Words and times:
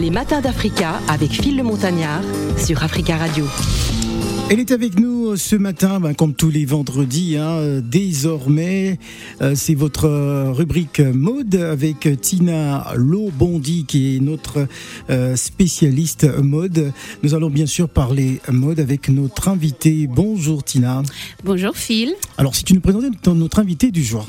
Les 0.00 0.08
matins 0.08 0.40
d'Africa 0.40 0.98
avec 1.08 1.30
Phil 1.30 1.58
le 1.58 1.62
Montagnard 1.62 2.22
sur 2.56 2.82
Africa 2.82 3.18
Radio. 3.18 3.44
Elle 4.48 4.58
est 4.58 4.70
avec 4.70 4.98
nous 4.98 5.19
ce 5.36 5.56
matin, 5.56 6.00
ben, 6.00 6.14
comme 6.14 6.34
tous 6.34 6.50
les 6.50 6.64
vendredis, 6.64 7.36
hein, 7.36 7.80
désormais. 7.82 8.98
Euh, 9.40 9.54
c'est 9.54 9.74
votre 9.74 10.06
euh, 10.06 10.52
rubrique 10.52 11.00
mode 11.00 11.54
avec 11.54 12.08
Tina 12.20 12.92
Lobondi, 12.96 13.84
qui 13.86 14.16
est 14.16 14.20
notre 14.20 14.66
euh, 15.10 15.36
spécialiste 15.36 16.24
mode. 16.38 16.92
Nous 17.22 17.34
allons 17.34 17.50
bien 17.50 17.66
sûr 17.66 17.88
parler 17.88 18.40
mode 18.48 18.80
avec 18.80 19.08
notre 19.08 19.48
invité. 19.48 20.06
Bonjour 20.06 20.64
Tina. 20.64 21.02
Bonjour 21.44 21.76
Phil. 21.76 22.14
Alors, 22.38 22.54
si 22.54 22.64
tu 22.64 22.74
nous 22.74 22.80
présentais 22.80 23.08
notre 23.34 23.58
invité 23.58 23.90
du 23.90 24.02
jour. 24.02 24.26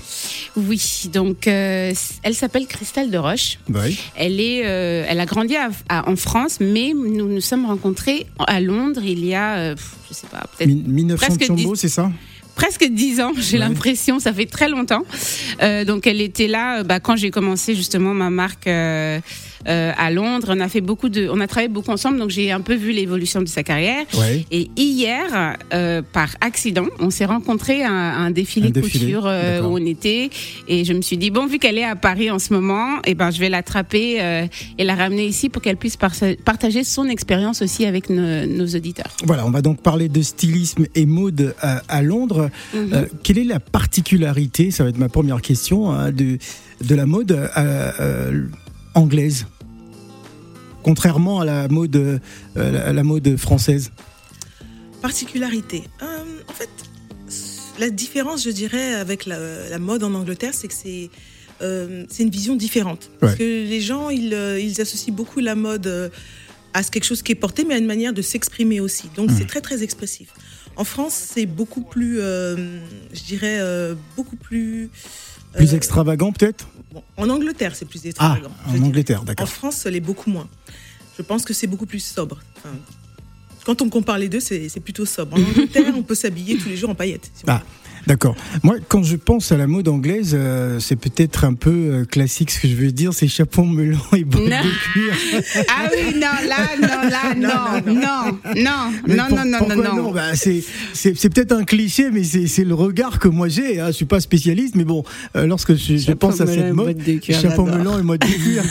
Oui, 0.55 1.09
donc 1.13 1.48
elle 1.48 1.95
s'appelle 2.34 2.68
Christelle 2.68 3.09
de 3.09 3.18
Roche. 3.18 3.59
Oui. 3.73 3.99
Elle, 4.16 4.40
est, 4.40 4.59
elle 4.59 5.20
a 5.20 5.26
grandi 5.26 5.55
en 5.90 6.16
France, 6.16 6.59
mais 6.59 6.94
nous 6.94 7.27
nous 7.27 7.41
sommes 7.41 7.66
rencontrés 7.66 8.27
à 8.40 8.59
Londres 8.59 9.02
il 9.04 9.26
y 9.26 9.34
a 9.34 9.76
je 10.12 10.16
sais 10.18 10.27
pas, 10.27 10.44
peut-être. 10.58 10.70
1900 10.91 11.76
c'est 11.76 11.90
ça? 11.90 12.12
Presque 12.55 12.86
dix 12.86 13.22
ans, 13.22 13.31
j'ai 13.38 13.58
l'impression, 13.58 14.20
ça 14.20 14.34
fait 14.34 14.45
très 14.45 14.68
longtemps. 14.68 15.04
Euh, 15.62 15.86
donc 15.86 16.05
elle 16.05 16.22
était 16.22 16.48
là 16.48 16.84
bah, 16.84 17.00
quand 17.00 17.16
j'ai 17.16 17.31
commencé 17.31 17.76
justement 17.76 18.14
ma 18.14 18.30
marque 18.30 18.67
euh, 18.67 19.20
euh, 19.68 19.92
à 19.98 20.12
Londres. 20.12 20.48
On 20.50 20.60
a 20.60 20.70
fait 20.70 20.82
beaucoup 20.82 21.10
de, 21.10 21.30
on 21.30 21.40
a 21.40 21.48
travaillé 21.48 21.70
beaucoup 21.70 21.92
ensemble, 21.92 22.18
donc 22.18 22.30
j'ai 22.30 22.52
un 22.52 22.62
peu 22.62 22.74
vu 22.74 22.92
l'évolution 22.92 23.42
de 23.42 23.48
sa 23.48 23.64
carrière. 23.64 24.06
Et 24.52 24.70
hier, 24.76 25.58
euh, 25.74 26.02
par 26.02 26.30
accident, 26.42 26.86
on 27.00 27.10
s'est 27.10 27.26
rencontrés 27.26 27.84
à, 27.84 27.92
un 27.92 28.32
défilé, 28.32 28.72
couture 28.72 29.26
euh, 29.26 29.62
où 29.62 29.78
on 29.78 29.86
était, 29.86 30.30
et 30.68 30.86
je 30.86 30.94
me 30.94 31.02
suis 31.02 31.18
dit 31.18 31.30
bon, 31.30 31.46
vu 31.46 31.60
qu'elle 31.60 31.78
est 31.78 31.84
à 31.84 31.96
Paris 31.96 32.32
en 32.32 32.40
ce 32.40 32.54
moment, 32.54 32.98
et 33.00 33.12
eh 33.12 33.16
ben 33.16 33.32
je 33.32 33.40
vais 33.40 33.50
l'attraper 33.50 34.48
et 34.78 34.84
la 34.84 34.96
ramener 34.96 35.26
ici 35.26 35.50
pour 35.50 35.62
qu'elle 35.62 35.78
puisse 35.78 35.98
partager 35.98 36.84
son 36.84 37.06
expérience 37.06 37.62
aussi 37.62 37.86
avec 37.86 38.09
nos, 38.09 38.66
auditeurs. 38.75 39.12
Voilà, 39.25 39.46
on 39.46 39.52
va 39.52 39.62
donc 39.62 39.81
parler 39.81 40.08
de 40.08 40.22
stylisme 40.22 40.86
et 40.96 41.06
mode 41.06 41.56
à, 41.62 42.02
Londres. 42.02 42.50
Mhm. 42.73 43.08
quelle 43.23 43.38
est 43.38 43.44
la 43.44 43.59
particularité, 43.59 44.72
ça 44.72 44.84
va 44.84 44.90
être 44.90 44.98
ma 44.98 45.09
première 45.09 45.42
question, 45.42 45.92
hein, 45.92 46.12
de, 46.12 46.38
de 46.84 46.96
la 46.96 47.06
mode 47.06 47.38
anglaise, 48.94 49.46
contrairement 50.84 51.40
à 51.40 51.46
la 51.46 51.68
mode, 51.68 51.96
euh, 51.96 52.20
la, 52.94 53.04
mode 53.04 53.38
française 53.38 53.92
Particularité. 55.02 55.84
Euh, 56.02 56.24
en 56.48 56.54
fait, 56.54 56.70
la 57.80 57.90
différence, 57.90 58.44
je 58.44 58.50
dirais, 58.52 58.94
avec 58.94 59.26
la, 59.26 59.80
mode 59.80 60.04
en 60.04 60.14
Angleterre, 60.14 60.54
c'est 60.54 60.68
que 60.68 60.74
c'est 60.74 61.09
euh, 61.62 62.06
c'est 62.09 62.24
une 62.24 62.32
vision 62.32 62.56
différente. 62.56 63.12
Parce 63.20 63.36
que 63.36 63.44
les 63.44 63.82
gens, 63.82 64.09
ils, 64.09 64.34
ils, 64.59 64.82
associent 64.82 65.14
beaucoup 65.14 65.40
la 65.40 65.54
mode 65.54 66.12
à 66.74 66.84
quelque 66.84 67.04
chose 67.04 67.22
qui 67.22 67.32
est 67.32 67.36
porté, 67.36 67.66
mais 67.66 67.76
à 67.76 67.78
une 67.78 67.86
manière 67.86 68.14
de 68.14 68.22
s'exprimer 68.24 68.80
aussi. 68.80 69.09
Donc 69.16 69.30
c'est 69.30 69.44
mmh. 69.44 69.48
très 69.48 69.62
très 69.62 69.84
expressif. 69.84 70.30
En 70.76 70.86
France, 70.86 71.14
c'est 71.14 71.46
beaucoup 71.46 71.82
plus, 71.82 72.18
je 72.18 73.24
dirais, 73.28 73.59
beaucoup 74.16 74.38
plus 74.38 74.90
plus 75.53 75.73
extravagant 75.73 76.31
peut-être? 76.31 76.67
En 77.17 77.30
Angleterre, 77.30 77.75
c'est 77.75 77.85
plus 77.85 78.05
extravagant. 78.05 78.52
Ah, 78.66 78.71
en 78.71 78.81
Angleterre, 78.83 79.23
d'accord. 79.23 79.44
En 79.45 79.49
France, 79.49 79.75
ça 79.77 79.89
l'est 79.89 79.99
beaucoup 79.99 80.30
moins. 80.30 80.47
Je 81.17 81.21
pense 81.21 81.45
que 81.45 81.53
c'est 81.53 81.67
beaucoup 81.67 81.85
plus 81.85 82.03
sobre. 82.03 82.39
quand 83.66 83.81
on 83.81 83.89
compare 83.89 84.17
les 84.17 84.29
deux, 84.29 84.39
c'est 84.39 84.79
plutôt 84.83 85.05
sobre. 85.05 85.38
En 85.38 85.41
Angleterre, 85.49 85.94
on 85.95 86.03
peut 86.03 86.16
s'habiller 86.16 86.57
tous 86.57 86.69
les 86.69 86.77
jours 86.77 86.89
en 86.89 86.95
paillettes. 86.95 87.31
ah. 87.47 87.63
D'accord. 88.07 88.35
Moi, 88.63 88.77
quand 88.88 89.03
je 89.03 89.16
pense 89.16 89.52
à 89.52 89.57
la 89.57 89.67
mode 89.67 89.88
anglaise, 89.88 90.31
euh, 90.33 90.80
c'est 90.80 90.95
peut-être 90.95 91.44
un 91.44 91.53
peu 91.53 91.69
euh, 91.69 92.05
classique 92.05 92.52
ce 92.52 92.59
que 92.59 92.67
je 92.67 92.75
veux 92.75 92.91
dire, 92.91 93.13
c'est 93.13 93.27
chapeau 93.27 93.63
melon 93.63 93.99
et 94.16 94.23
bottes 94.23 94.44
de 94.44 94.91
cuir. 94.91 95.13
ah 95.69 95.89
oui, 95.91 96.16
non, 96.16 96.47
là, 96.47 96.67
non, 96.81 97.09
là, 97.09 97.35
non, 97.85 97.94
non, 97.94 98.11
non, 98.55 98.91
non, 99.05 99.25
non, 99.29 99.29
non, 99.29 99.45
non, 99.45 99.67
non, 99.67 99.75
non. 99.75 99.95
non 99.95 100.11
bah, 100.11 100.33
c'est 100.35 101.29
peut-être 101.29 101.52
un 101.52 101.63
cliché, 101.63 102.09
mais 102.11 102.23
c'est 102.23 102.63
le 102.63 102.73
regard 102.73 103.19
que 103.19 103.28
moi 103.28 103.47
j'ai. 103.47 103.79
Hein. 103.79 103.88
Je 103.88 103.94
suis 103.94 104.06
pas 104.06 104.19
spécialiste, 104.19 104.75
mais 104.75 104.84
bon, 104.84 105.03
euh, 105.35 105.45
lorsque 105.45 105.75
je, 105.75 105.97
je 105.97 106.11
pense 106.11 106.41
à 106.41 106.47
cette 106.47 106.73
mode, 106.73 107.00
chapeau 107.29 107.66
melon 107.66 108.00
et 108.00 108.03
bottes 108.03 108.22
de 108.22 108.28
cuir. 108.44 108.63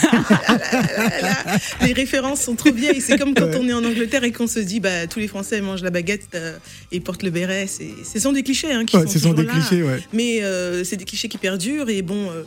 Ah 0.48 1.86
les 1.86 1.92
références 1.92 2.40
sont 2.40 2.54
trop 2.54 2.72
vieilles. 2.72 3.00
C'est 3.00 3.18
comme 3.18 3.34
quand 3.34 3.50
on 3.58 3.68
est 3.68 3.72
en 3.72 3.84
Angleterre 3.84 4.24
et 4.24 4.32
qu'on 4.32 4.46
se 4.46 4.60
dit, 4.60 4.80
bah, 4.80 5.06
tous 5.08 5.18
les 5.18 5.28
Français 5.28 5.60
mangent 5.60 5.82
la 5.82 5.90
baguette 5.90 6.28
euh, 6.34 6.56
et 6.92 7.00
portent 7.00 7.22
le 7.22 7.30
béret. 7.30 7.66
Ce 7.68 8.18
sont 8.18 8.32
des 8.32 8.42
clichés 8.42 8.72
hein, 8.72 8.84
qui 8.84 8.96
ouais, 8.96 9.06
sont 9.06 9.19
sont 9.20 9.34
des 9.34 9.46
clichés, 9.46 9.82
ouais. 9.82 10.00
Mais 10.12 10.42
euh, 10.42 10.84
c'est 10.84 10.96
des 10.96 11.04
clichés 11.04 11.28
qui 11.28 11.38
perdurent 11.38 11.88
et 11.88 12.02
bon. 12.02 12.30
Euh, 12.30 12.42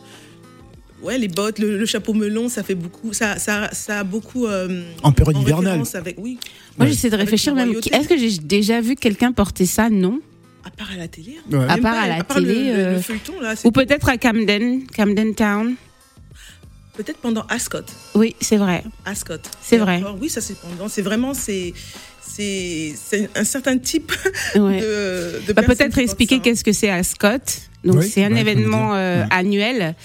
ouais, 1.01 1.17
les 1.17 1.27
bottes, 1.27 1.59
le, 1.59 1.85
chapeau 1.85 2.13
melon, 2.13 2.49
ça 2.49 2.63
fait 2.63 2.75
beaucoup, 2.75 3.13
ça, 3.13 3.37
ça, 3.39 3.69
ça 3.71 3.99
a 3.99 4.03
beaucoup. 4.03 4.45
Euh, 4.45 4.83
en 5.03 5.11
période 5.11 5.41
hivernale. 5.41 5.83
Avec, 5.93 6.15
oui. 6.19 6.37
Moi, 6.77 6.87
j'essaie 6.87 7.09
de 7.09 7.17
réfléchir 7.17 7.53
même. 7.55 7.73
Est-ce 7.91 8.07
que 8.07 8.17
j'ai 8.17 8.37
déjà 8.37 8.81
vu 8.81 8.95
quelqu'un 8.95 9.31
porter 9.31 9.65
ça? 9.65 9.89
Non. 9.89 10.19
À 10.65 10.69
part 10.69 10.91
à 10.91 10.97
la 10.97 11.07
télé. 11.07 11.37
Hein. 11.51 11.67
À 11.67 11.77
part 11.77 11.97
à 11.97 12.07
la 12.07 12.23
télé. 12.23 12.73
Le, 12.73 12.99
feuilleton, 12.99 13.39
là, 13.41 13.55
ou 13.63 13.71
peut-être 13.71 14.09
à 14.09 14.17
Camden, 14.17 14.87
Camden 14.87 15.35
Town. 15.35 15.75
Peut-être 16.95 17.17
pendant 17.17 17.41
Ascot. 17.49 17.79
Oui, 18.13 18.35
c'est 18.39 18.57
vrai. 18.57 18.83
Ascot. 19.03 19.33
C'est 19.61 19.77
vrai. 19.77 20.03
oui, 20.21 20.29
ça 20.29 20.41
c'est 20.41 20.55
pendant. 20.59 20.87
C'est 20.87 21.01
vraiment 21.01 21.33
c'est 21.33 21.73
c'est 22.35 23.29
un 23.35 23.43
certain 23.43 23.77
type 23.77 24.11
de, 24.55 25.41
de 25.47 25.53
bah, 25.53 25.63
Peut-être 25.63 25.97
expliquer 25.97 26.39
qu'est-ce 26.39 26.63
que 26.63 26.73
c'est 26.73 26.89
Ascot. 26.89 27.27
Donc 27.83 28.03
c'est 28.03 28.23
un 28.23 28.35
événement 28.35 28.95
euh, 28.95 29.25
annuel 29.29 29.95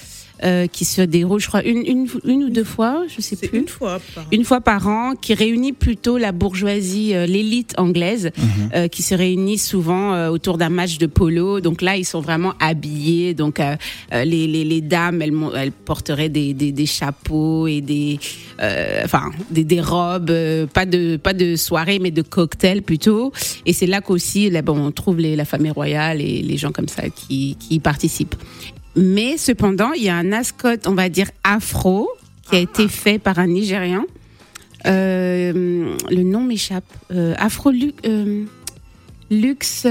euh, 0.44 0.69
qui 0.69 0.84
se 0.84 1.03
déroule, 1.03 1.41
je 1.41 1.49
crois, 1.49 1.65
une, 1.65 1.84
une, 1.84 2.06
une 2.25 2.44
ou 2.44 2.50
deux 2.50 2.62
fois, 2.62 3.03
je 3.09 3.21
sais 3.21 3.34
plus. 3.34 3.59
Une 3.59 3.66
fois 3.66 4.00
par 4.15 4.25
an. 4.25 4.26
Une 4.31 4.44
fois 4.44 4.60
par 4.60 4.87
an, 4.87 5.15
qui 5.21 5.34
réunit 5.34 5.72
plutôt 5.72 6.16
la 6.16 6.31
bourgeoisie, 6.31 7.12
euh, 7.12 7.26
l'élite 7.26 7.75
anglaise, 7.76 8.31
mhm. 8.37 8.71
euh, 8.75 8.88
qui 8.88 9.03
se 9.03 9.16
réunit 9.16 9.59
souvent 9.59 10.28
autour 10.28 10.56
d'un 10.56 10.69
match 10.69 10.99
de 10.99 11.06
polo. 11.06 11.60
Donc 11.60 11.82
là, 11.82 11.97
ils 11.97 12.04
sont 12.04 12.21
vraiment 12.21 12.54
habillés. 12.60 13.34
Donc 13.34 13.60
les, 14.12 14.25
les, 14.25 14.65
les, 14.65 14.81
dames, 14.81 15.22
elles, 15.22 15.34
elles 15.56 15.72
porteraient 15.72 16.28
des, 16.28 16.55
des, 16.55 16.70
des, 16.70 16.87
chapeaux 16.87 17.66
et 17.66 17.81
des, 17.81 18.20
enfin, 19.05 19.31
des, 19.50 19.65
des, 19.65 19.81
robes, 19.81 20.32
pas 20.72 20.87
de 20.87 21.16
pas 21.16 21.32
de 21.32 21.56
soirée, 21.56 21.99
mais 21.99 22.10
de 22.10 22.22
cocktail 22.22 22.82
plutôt. 22.82 23.32
Et 23.66 23.72
c'est 23.72 23.87
là 23.87 24.00
qu'aussi, 24.00 24.50
là, 24.50 24.62
bon, 24.62 24.78
on 24.78 24.93
trouve 24.93 25.19
les, 25.19 25.34
la 25.34 25.44
famille 25.44 25.72
royale 25.72 26.20
et 26.20 26.43
les 26.43 26.56
gens 26.56 26.70
comme 26.70 26.88
ça 26.88 27.09
qui, 27.09 27.56
qui 27.59 27.76
y 27.76 27.81
participent. 27.81 28.37
Mais 28.97 29.37
cependant, 29.37 29.93
il 29.93 30.03
y 30.03 30.09
a 30.09 30.16
un 30.16 30.32
ascot, 30.32 30.76
on 30.87 30.94
va 30.94 31.09
dire 31.09 31.31
afro, 31.44 32.09
qui 32.49 32.56
a 32.56 32.59
été 32.59 32.88
fait 32.88 33.19
par 33.19 33.38
un 33.38 33.47
Nigérian. 33.47 34.04
Euh, 34.87 35.97
le 36.10 36.22
nom 36.22 36.43
m'échappe. 36.43 36.84
Euh, 37.12 37.34
afro 37.37 37.72
euh, 37.72 38.44
Lux. 39.31 39.87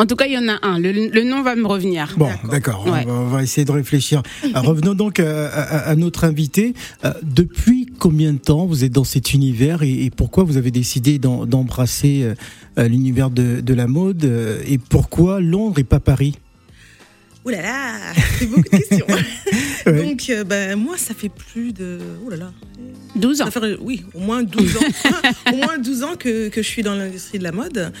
En 0.00 0.06
tout 0.06 0.14
cas, 0.14 0.26
il 0.26 0.32
y 0.32 0.38
en 0.38 0.48
a 0.48 0.58
un. 0.62 0.78
Le, 0.78 1.24
nom 1.24 1.42
va 1.42 1.56
me 1.56 1.66
revenir. 1.66 2.14
Bon, 2.16 2.30
d'accord. 2.50 2.84
On, 2.86 3.24
va 3.24 3.42
essayer 3.42 3.64
de 3.64 3.72
réfléchir. 3.72 4.22
revenons 4.54 4.94
donc 4.94 5.18
à, 5.18 5.94
notre 5.96 6.24
invité. 6.24 6.74
depuis 7.22 7.87
combien 7.98 8.32
de 8.32 8.38
temps 8.38 8.66
vous 8.66 8.84
êtes 8.84 8.92
dans 8.92 9.04
cet 9.04 9.34
univers 9.34 9.82
et, 9.82 10.10
pourquoi 10.14 10.44
vous 10.44 10.56
avez 10.56 10.70
décidé 10.70 11.18
d'embrasser 11.18 12.32
l'univers 12.76 13.30
de, 13.30 13.60
de, 13.60 13.74
la 13.74 13.86
mode 13.86 14.24
et 14.66 14.78
pourquoi 14.78 15.40
Londres 15.40 15.78
et 15.78 15.84
pas 15.84 16.00
Paris? 16.00 16.34
Ouh 17.48 17.50
là 17.50 17.62
là, 17.62 17.94
c'est 18.38 18.46
beaucoup 18.46 18.62
de 18.62 18.68
questions. 18.68 19.06
Donc, 19.86 20.28
euh, 20.28 20.44
ben, 20.44 20.76
moi, 20.76 20.98
ça 20.98 21.14
fait 21.14 21.30
plus 21.30 21.72
de. 21.72 21.98
Ouh 22.22 22.28
là 22.28 22.36
là. 22.36 22.52
12 23.16 23.40
ans. 23.40 23.48
oui, 23.80 24.04
au 24.14 24.20
moins 24.20 24.42
12 24.42 24.76
ans. 24.76 24.80
au 25.52 25.56
moins 25.56 25.78
12 25.78 26.02
ans 26.02 26.16
que, 26.18 26.48
que 26.48 26.62
je 26.62 26.68
suis 26.68 26.82
dans 26.82 26.94
l'industrie 26.94 27.38
de 27.38 27.44
la 27.44 27.52
mode. 27.52 27.92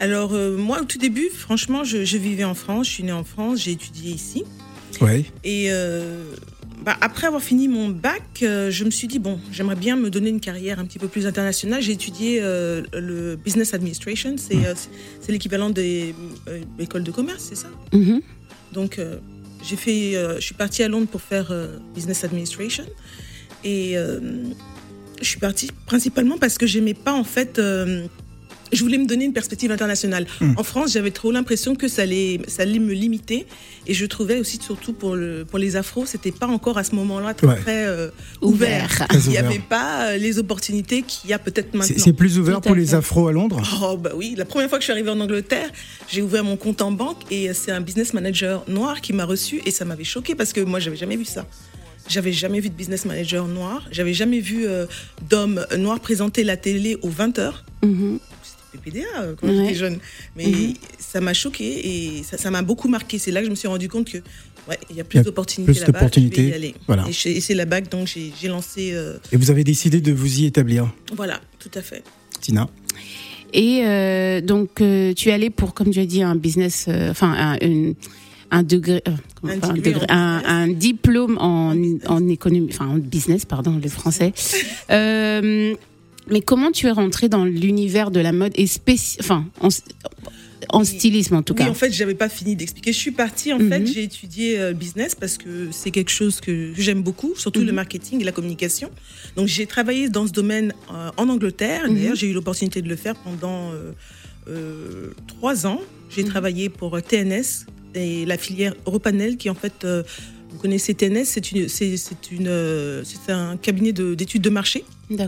Alors, 0.00 0.32
euh, 0.32 0.56
moi, 0.56 0.80
au 0.80 0.84
tout 0.84 0.98
début, 0.98 1.28
franchement, 1.32 1.84
je, 1.84 2.04
je, 2.04 2.16
vivais 2.16 2.42
en 2.42 2.54
France, 2.54 2.88
je 2.88 2.92
suis 2.94 3.04
née 3.04 3.12
en 3.12 3.22
France, 3.22 3.62
j'ai 3.62 3.72
étudié 3.72 4.12
ici. 4.12 4.42
Oui. 5.00 5.26
Et 5.44 5.66
euh, 5.70 6.24
bah, 6.84 6.96
après 7.00 7.26
avoir 7.26 7.42
fini 7.42 7.68
mon 7.68 7.88
bac, 7.88 8.22
je 8.40 8.84
me 8.84 8.90
suis 8.90 9.08
dit, 9.08 9.18
bon, 9.18 9.38
j'aimerais 9.52 9.76
bien 9.76 9.96
me 9.96 10.10
donner 10.10 10.30
une 10.30 10.40
carrière 10.40 10.78
un 10.78 10.84
petit 10.84 10.98
peu 10.98 11.08
plus 11.08 11.26
internationale. 11.26 11.82
J'ai 11.82 11.92
étudié 11.92 12.40
le 12.40 13.36
Business 13.36 13.74
Administration, 13.74 14.36
c'est 14.36 14.56
mmh. 14.56 14.74
c'est 15.20 15.32
l'équivalent 15.32 15.70
des 15.70 16.14
écoles 16.78 17.04
de 17.04 17.10
commerce, 17.10 17.44
c'est 17.48 17.56
ça? 17.56 17.68
Mmh. 17.92 18.18
Donc, 18.72 18.98
euh, 18.98 19.18
j'ai 19.62 19.76
fait, 19.76 20.16
euh, 20.16 20.36
je 20.36 20.40
suis 20.40 20.54
partie 20.54 20.82
à 20.82 20.88
Londres 20.88 21.08
pour 21.10 21.22
faire 21.22 21.50
euh, 21.50 21.78
business 21.94 22.24
administration. 22.24 22.84
Et 23.64 23.96
je 25.20 25.24
suis 25.26 25.40
partie 25.40 25.68
principalement 25.86 26.38
parce 26.38 26.58
que 26.58 26.66
j'aimais 26.66 26.94
pas 26.94 27.12
en 27.12 27.24
fait 27.24 27.60
je 28.72 28.82
voulais 28.82 28.98
me 28.98 29.06
donner 29.06 29.24
une 29.24 29.32
perspective 29.32 29.70
internationale. 29.70 30.26
Hmm. 30.40 30.54
En 30.56 30.62
France, 30.62 30.92
j'avais 30.92 31.10
trop 31.10 31.32
l'impression 31.32 31.74
que 31.74 31.88
ça 31.88 32.02
allait, 32.02 32.40
ça 32.48 32.62
allait 32.62 32.78
me 32.78 32.92
limiter. 32.92 33.46
Et 33.86 33.94
je 33.94 34.04
trouvais 34.06 34.38
aussi, 34.38 34.58
surtout 34.60 34.92
pour, 34.92 35.16
le, 35.16 35.44
pour 35.44 35.58
les 35.58 35.76
afros, 35.76 36.04
c'était 36.06 36.32
pas 36.32 36.46
encore 36.46 36.78
à 36.78 36.84
ce 36.84 36.94
moment-là 36.94 37.34
très, 37.34 37.86
euh, 37.86 38.10
ouvert. 38.42 39.06
Il 39.14 39.30
n'y 39.30 39.38
avait 39.38 39.58
pas 39.58 40.10
euh, 40.10 40.16
les 40.16 40.38
opportunités 40.38 41.02
qu'il 41.02 41.30
y 41.30 41.32
a 41.32 41.38
peut-être 41.38 41.74
maintenant. 41.74 41.96
C'est 41.98 42.12
plus 42.12 42.38
ouvert 42.38 42.60
pour 42.60 42.74
les 42.74 42.94
afros 42.94 43.28
à 43.28 43.32
Londres? 43.32 43.62
Oh, 43.82 43.96
bah 43.96 44.10
oui. 44.14 44.34
La 44.36 44.44
première 44.44 44.68
fois 44.68 44.78
que 44.78 44.82
je 44.82 44.86
suis 44.86 44.92
arrivée 44.92 45.10
en 45.10 45.20
Angleterre, 45.20 45.70
j'ai 46.08 46.22
ouvert 46.22 46.44
mon 46.44 46.56
compte 46.56 46.82
en 46.82 46.92
banque 46.92 47.18
et 47.30 47.52
c'est 47.54 47.72
un 47.72 47.80
business 47.80 48.12
manager 48.12 48.64
noir 48.68 49.00
qui 49.00 49.12
m'a 49.12 49.24
reçu 49.24 49.60
et 49.64 49.70
ça 49.70 49.84
m'avait 49.84 50.04
choqué 50.04 50.34
parce 50.34 50.52
que 50.52 50.60
moi, 50.60 50.80
j'avais 50.80 50.96
jamais 50.96 51.16
vu 51.16 51.24
ça. 51.24 51.46
J'avais 52.08 52.32
jamais 52.32 52.60
vu 52.60 52.70
de 52.70 52.74
business 52.74 53.04
manager 53.04 53.46
noir. 53.46 53.86
J'avais 53.90 54.14
jamais 54.14 54.40
vu 54.40 54.66
euh, 54.66 54.86
d'homme 55.28 55.64
noir 55.76 56.00
présenter 56.00 56.42
la 56.42 56.56
télé 56.56 56.96
aux 57.02 57.10
20h. 57.10 57.52
Mhm. 57.82 58.18
C'était 58.72 58.90
PPDA 58.90 59.06
euh, 59.22 59.34
quand 59.40 59.46
Ouais. 59.48 59.56
j'étais 59.56 59.74
jeune. 59.74 59.98
Mais 60.36 60.46
Mhm. 60.46 60.74
ça 60.98 61.20
m'a 61.20 61.34
choqué 61.34 62.18
et 62.18 62.22
ça 62.22 62.50
m'a 62.50 62.62
beaucoup 62.62 62.88
marqué. 62.88 63.18
C'est 63.18 63.30
là 63.30 63.40
que 63.40 63.46
je 63.46 63.50
me 63.50 63.56
suis 63.56 63.68
rendu 63.68 63.88
compte 63.88 64.10
que 64.10 64.18
ouais, 64.68 64.78
il 64.90 64.96
y 64.96 65.00
a 65.00 65.04
plus 65.04 65.22
d'opportunités 65.22 65.72
plus 65.72 65.80
là-bas. 65.80 65.92
d'opportunités. 65.92 66.36
Je 66.42 66.46
vais 66.46 66.52
y 66.52 66.54
aller. 66.54 66.74
Voilà. 66.86 67.04
Et, 67.08 67.40
c'est 67.40 67.54
là-bas 67.54 67.80
que 67.82 67.88
donc 67.88 68.06
j'ai 68.08 68.48
lancé. 68.48 68.90
euh, 68.92 69.18
Et 69.32 69.36
vous 69.36 69.50
avez 69.50 69.64
décidé 69.64 70.00
de 70.00 70.12
vous 70.12 70.40
y 70.40 70.44
établir, 70.46 70.92
voilà, 71.16 71.40
tout 71.58 71.70
à 71.74 71.82
fait. 71.82 72.02
Tina. 72.40 72.68
Et 73.54 73.80
euh, 73.86 74.40
donc, 74.42 74.80
euh, 74.82 75.14
tu 75.14 75.30
es 75.30 75.32
allé 75.32 75.48
pour, 75.48 75.72
comme 75.72 75.90
tu 75.90 75.98
as 76.00 76.04
dit, 76.06 76.22
un 76.22 76.36
business, 76.36 76.84
euh, 76.88 77.10
enfin, 77.10 77.32
un, 77.32 77.66
une- 77.66 77.94
un 78.50 78.62
degré, 78.62 79.02
euh, 79.08 79.12
Un 79.44 80.66
degré 80.68 80.74
diplôme 80.74 81.36
en, 81.38 81.74
en 82.06 82.28
économie, 82.28 82.68
enfin, 82.70 82.86
en 82.88 82.96
business, 82.98 83.44
pardon, 83.46 83.80
le 83.82 83.88
français. 83.88 84.32
Euh, 84.90 85.74
mais 86.30 86.40
comment 86.40 86.70
tu 86.72 86.86
es 86.86 86.90
rentré 86.90 87.28
dans 87.28 87.44
l'univers 87.44 88.10
de 88.10 88.20
la 88.20 88.32
mode 88.32 88.52
et 88.56 88.66
spéci 88.66 89.16
enfin, 89.20 89.44
en, 89.60 90.84
stylisme 90.84 91.36
en 91.36 91.42
tout 91.42 91.54
oui, 91.54 91.60
cas 91.64 91.70
en 91.70 91.74
fait, 91.74 91.90
j'avais 91.92 92.14
pas 92.14 92.28
fini 92.28 92.54
d'expliquer. 92.56 92.92
Je 92.92 92.98
suis 92.98 93.10
partie, 93.12 93.52
en 93.52 93.58
Mhm. 93.58 93.68
fait, 93.70 93.86
j'ai 93.86 94.02
étudié 94.02 94.58
euh, 94.58 94.72
business 94.72 95.14
parce 95.14 95.38
que 95.38 95.68
c'est 95.70 95.90
quelque 95.90 96.10
chose 96.10 96.40
que 96.40 96.72
j'aime 96.76 97.02
beaucoup, 97.02 97.32
surtout 97.36 97.60
Mhm. 97.60 97.66
le 97.66 97.72
marketing 97.72 98.20
et 98.20 98.24
la 98.24 98.32
communication. 98.32 98.90
Donc, 99.36 99.46
j'ai 99.46 99.66
travaillé 99.66 100.08
dans 100.08 100.26
ce 100.26 100.32
domaine 100.32 100.74
euh, 100.92 101.10
en 101.16 101.28
Angleterre. 101.28 101.88
Mhm. 101.88 101.94
D'ailleurs, 101.94 102.16
j'ai 102.16 102.28
eu 102.28 102.32
l'opportunité 102.32 102.82
de 102.82 102.88
le 102.88 102.96
faire 102.96 103.14
pendant 103.16 103.72
euh, 104.48 105.10
trois 105.26 105.66
ans. 105.66 105.80
J'ai 106.10 106.22
Mhm. 106.24 106.28
travaillé 106.30 106.68
pour 106.68 107.00
TNS 107.02 107.66
et 107.94 108.24
la 108.26 108.36
filière 108.38 108.74
Europanel, 108.86 109.36
qui 109.36 109.48
en 109.50 109.54
fait, 109.54 109.86
vous 110.50 110.58
connaissez 110.58 110.94
TNS, 110.94 111.24
c'est 111.26 111.52
une, 111.52 111.68
c'est, 111.68 111.94
un 113.28 113.56
cabinet 113.56 113.92
de- 113.92 114.14
d'études 114.14 114.42
de 114.42 114.50
marché 114.50 114.84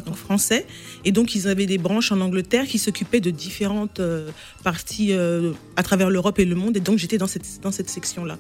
en 0.07 0.15
français. 0.15 0.67
Et 1.05 1.13
donc, 1.13 1.35
ils 1.35 1.49
avaient 1.49 1.67
des 1.67 1.79
branches 1.79 2.13
en 2.13 2.21
Angleterre 2.21 2.67
qui 2.67 2.79
s'occupaient 2.79 3.21
de 3.21 3.31
différentes 3.31 4.01
euh, 4.01 4.31
parties 4.63 5.13
euh, 5.13 5.53
à 5.77 5.83
travers 5.83 6.11
l'Europe 6.11 6.39
et 6.39 6.45
le 6.45 6.55
monde. 6.55 6.77
Et 6.77 6.81
donc, 6.81 6.99
j'étais 6.99 7.19
dans 7.19 7.27
cette, 7.27 7.61
dans 7.63 7.73
cette 7.73 7.89
section-là. 7.89 8.39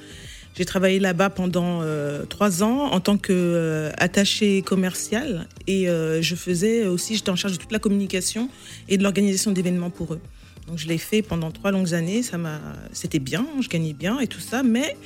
J'ai 0.56 0.64
travaillé 0.64 0.98
là-bas 0.98 1.30
pendant 1.30 1.80
euh, 1.82 2.24
trois 2.24 2.62
ans 2.62 2.90
en 2.90 2.98
tant 2.98 3.16
que 3.16 3.32
euh, 3.32 3.92
attachée 3.98 4.62
commerciale 4.62 5.46
et 5.68 5.86
je 5.86 6.34
faisais 6.34 6.86
aussi, 6.86 7.14
j'étais 7.14 7.30
en 7.30 7.36
charge 7.36 7.54
de 7.54 7.58
toute 7.58 7.70
la 7.70 7.78
communication 7.78 8.50
et 8.88 8.98
de 8.98 9.02
l'organisation 9.04 9.52
d'événements 9.52 9.90
pour 9.90 10.14
eux. 10.14 10.20
Donc 10.66 10.76
je 10.76 10.88
l'ai 10.88 10.98
fait 10.98 11.22
pendant 11.22 11.52
trois 11.52 11.70
longues 11.70 11.94
années, 11.94 12.24
ça 12.24 12.36
m'a, 12.36 12.60
c'était 12.92 13.20
bien, 13.20 13.46
je 13.60 13.68
gagnais 13.68 13.92
bien 13.92 14.18
et 14.18 14.26
tout 14.26 14.40
ça, 14.40 14.64
mais 14.64 14.96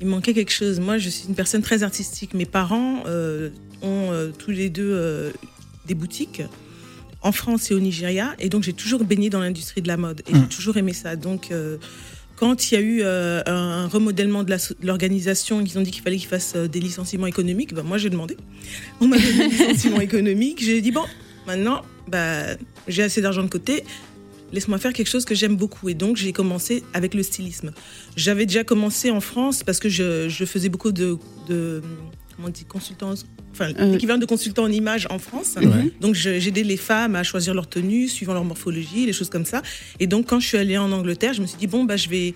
il 0.00 0.06
manquait 0.06 0.32
quelque 0.32 0.52
chose. 0.52 0.80
Moi, 0.80 0.96
je 0.96 1.10
suis 1.10 1.28
une 1.28 1.34
personne 1.34 1.62
très 1.62 1.82
artistique. 1.82 2.32
Mes 2.32 2.46
parents 2.46 3.04
ont 3.82 4.32
tous 4.38 4.50
les 4.50 4.70
deux 4.70 5.32
des 5.88 5.94
boutiques 5.94 6.42
en 7.22 7.32
France 7.32 7.70
et 7.70 7.74
au 7.74 7.80
Nigeria. 7.80 8.34
Et 8.38 8.48
donc, 8.48 8.62
j'ai 8.62 8.72
toujours 8.72 9.02
baigné 9.04 9.28
dans 9.30 9.40
l'industrie 9.40 9.82
de 9.82 9.88
la 9.88 9.96
mode. 9.96 10.22
Et 10.28 10.32
Mm. 10.34 10.42
j'ai 10.42 10.56
toujours 10.56 10.76
aimé 10.76 10.92
ça. 10.92 11.16
Donc, 11.16 11.50
euh, 11.50 11.78
quand 12.36 12.70
il 12.70 12.74
y 12.74 12.76
a 12.76 12.80
eu 12.80 13.00
euh, 13.02 13.42
un 13.46 13.88
remodèlement 13.88 14.44
de 14.44 14.54
l'organisation, 14.82 15.60
ils 15.60 15.76
ont 15.78 15.82
dit 15.82 15.90
qu'il 15.90 16.02
fallait 16.04 16.18
qu'ils 16.18 16.28
fassent 16.28 16.54
euh, 16.54 16.68
des 16.68 16.78
licenciements 16.78 17.26
économiques, 17.26 17.74
ben, 17.74 17.82
moi, 17.82 17.98
j'ai 17.98 18.10
demandé. 18.10 18.36
On 19.00 19.08
m'a 19.08 19.18
donné 19.18 19.48
des 19.48 19.56
licenciements 19.56 20.00
économiques. 20.00 20.62
J'ai 20.62 20.80
dit, 20.80 20.92
bon, 20.92 21.04
maintenant, 21.48 21.82
bah, 22.06 22.42
j'ai 22.86 23.02
assez 23.02 23.20
d'argent 23.20 23.42
de 23.42 23.48
côté. 23.48 23.82
Laisse-moi 24.52 24.78
faire 24.78 24.92
quelque 24.94 25.08
chose 25.10 25.24
que 25.26 25.34
j'aime 25.34 25.56
beaucoup. 25.56 25.88
Et 25.90 25.94
donc, 25.94 26.16
j'ai 26.16 26.32
commencé 26.32 26.84
avec 26.94 27.12
le 27.14 27.22
stylisme. 27.24 27.72
J'avais 28.16 28.46
déjà 28.46 28.62
commencé 28.64 29.10
en 29.10 29.20
France 29.20 29.62
parce 29.64 29.80
que 29.80 29.88
je, 29.90 30.28
je 30.28 30.44
faisais 30.46 30.68
beaucoup 30.70 30.92
de, 30.92 31.18
de 31.48 31.82
comment 32.38 32.48
on 32.48 32.52
dit, 32.52 32.64
consultants, 32.64 33.14
enfin, 33.52 33.72
Euh. 33.78 33.92
l'équivalent 33.92 34.18
de 34.20 34.24
consultants 34.24 34.62
en 34.64 34.70
images 34.70 35.08
en 35.10 35.18
France. 35.18 35.56
Ouais. 35.56 35.90
Donc, 36.00 36.14
je- 36.14 36.38
j'aidais 36.38 36.62
les 36.62 36.76
femmes 36.76 37.16
à 37.16 37.24
choisir 37.24 37.52
leur 37.52 37.68
tenue, 37.68 38.06
suivant 38.06 38.32
leur 38.32 38.44
morphologie, 38.44 39.06
les 39.06 39.12
choses 39.12 39.28
comme 39.28 39.44
ça. 39.44 39.60
Et 39.98 40.06
donc, 40.06 40.26
quand 40.28 40.38
je 40.38 40.46
suis 40.46 40.56
allée 40.56 40.78
en 40.78 40.92
Angleterre, 40.92 41.34
je 41.34 41.42
me 41.42 41.46
suis 41.46 41.58
dit, 41.58 41.66
bon, 41.66 41.84
bah, 41.84 41.96
je 41.96 42.08
vais. 42.08 42.34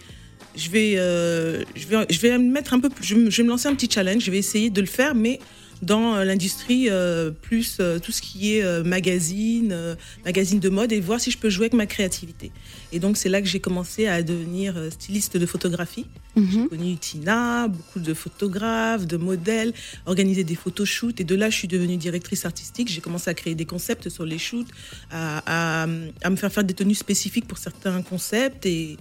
Je 0.56 0.68
vais, 0.68 0.94
euh, 0.98 1.62
je, 1.74 1.86
vais, 1.86 2.04
je 2.10 2.18
vais 2.20 2.36
me 2.36 2.50
mettre 2.50 2.74
un 2.74 2.80
peu 2.80 2.90
plus, 2.90 3.02
je 3.06 3.14
vais 3.14 3.20
me- 3.22 3.30
je 3.30 3.36
vais 3.38 3.42
me 3.44 3.48
lancer 3.48 3.68
un 3.68 3.74
petit 3.74 3.88
challenge, 3.90 4.22
je 4.24 4.30
vais 4.30 4.36
essayer 4.36 4.68
de 4.68 4.80
le 4.82 4.86
faire, 4.86 5.14
mais 5.14 5.38
dans 5.82 6.14
euh, 6.14 6.24
l'industrie 6.24 6.88
euh, 6.88 7.30
plus 7.30 7.78
euh, 7.80 7.98
tout 7.98 8.12
ce 8.12 8.22
qui 8.22 8.56
est 8.56 8.82
magazine, 8.84 9.96
magazine 10.24 10.60
de 10.60 10.68
mode 10.68 10.92
et 10.92 11.00
voir 11.00 11.20
si 11.20 11.30
je 11.30 11.38
peux 11.38 11.50
jouer 11.50 11.64
avec 11.66 11.74
ma 11.74 11.86
créativité. 11.86 12.52
Et 12.92 12.98
donc 12.98 13.16
c'est 13.16 13.28
là 13.28 13.40
que 13.42 13.48
j'ai 13.48 13.60
commencé 13.60 14.06
à 14.06 14.22
devenir 14.22 14.74
styliste 14.90 15.36
de 15.36 15.46
photographie. 15.46 16.06
Mhm. 16.36 16.46
J'ai 16.50 16.68
connu 16.68 16.96
Tina, 16.96 17.68
beaucoup 17.68 18.00
de 18.00 18.14
photographes, 18.14 19.06
de 19.06 19.16
modèles, 19.16 19.72
organisé 20.06 20.44
des 20.44 20.54
photoshoots 20.54 21.20
et 21.20 21.24
de 21.24 21.34
là 21.34 21.50
je 21.50 21.56
suis 21.56 21.68
devenue 21.68 21.96
directrice 21.96 22.44
artistique. 22.46 22.88
J'ai 22.90 23.00
commencé 23.00 23.28
à 23.28 23.34
créer 23.34 23.54
des 23.54 23.66
concepts 23.66 24.08
sur 24.08 24.24
les 24.24 24.38
shoots, 24.38 24.68
à, 25.10 25.82
à- 25.82 25.86
à 26.22 26.30
me 26.30 26.36
faire 26.36 26.52
faire 26.52 26.64
des 26.64 26.74
tenues 26.74 26.94
spécifiques 26.94 27.46
pour 27.46 27.58
certains 27.58 28.00
concepts 28.02 28.64
et 28.66 28.96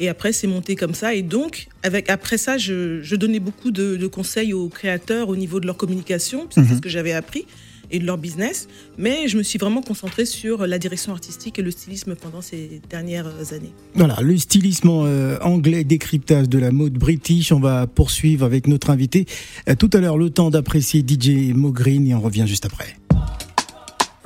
et 0.00 0.08
après, 0.08 0.32
c'est 0.32 0.46
monté 0.46 0.76
comme 0.76 0.94
ça. 0.94 1.14
Et 1.14 1.22
donc, 1.22 1.68
avec, 1.82 2.10
après 2.10 2.38
ça, 2.38 2.58
je, 2.58 3.00
je 3.02 3.16
donnais 3.16 3.40
beaucoup 3.40 3.70
de, 3.70 3.96
de 3.96 4.06
conseils 4.06 4.52
aux 4.52 4.68
créateurs 4.68 5.28
au 5.28 5.36
niveau 5.36 5.60
de 5.60 5.66
leur 5.66 5.76
communication, 5.76 6.46
c'est 6.50 6.60
Mhm. 6.62 6.76
ce 6.76 6.80
que 6.80 6.88
j'avais 6.88 7.12
appris, 7.12 7.46
et 7.90 7.98
de 7.98 8.06
leur 8.06 8.16
business. 8.18 8.66
Mais 8.98 9.28
je 9.28 9.36
me 9.36 9.42
suis 9.42 9.58
vraiment 9.58 9.82
concentrée 9.82 10.24
sur 10.24 10.66
la 10.66 10.78
direction 10.78 11.12
artistique 11.12 11.58
et 11.58 11.62
le 11.62 11.70
stylisme 11.70 12.14
pendant 12.16 12.40
ces 12.40 12.80
dernières 12.90 13.26
années. 13.52 13.72
Voilà, 13.94 14.16
le 14.22 14.36
stylisme 14.38 14.88
euh, 14.90 15.38
anglais, 15.42 15.84
décryptage 15.84 16.48
de 16.48 16.58
la 16.58 16.70
mode 16.72 16.94
british. 16.94 17.52
On 17.52 17.60
va 17.60 17.86
poursuivre 17.86 18.44
avec 18.46 18.66
notre 18.66 18.88
invité. 18.90 19.26
Euh, 19.68 19.74
tout 19.76 19.90
à 19.92 19.98
l'heure, 19.98 20.16
le 20.16 20.30
temps 20.30 20.50
d'apprécier 20.50 21.04
DJ 21.06 21.52
Mo 21.54 21.70
Green 21.72 22.06
et 22.08 22.14
on 22.14 22.20
revient 22.20 22.44
juste 22.46 22.64
après. 22.66 22.96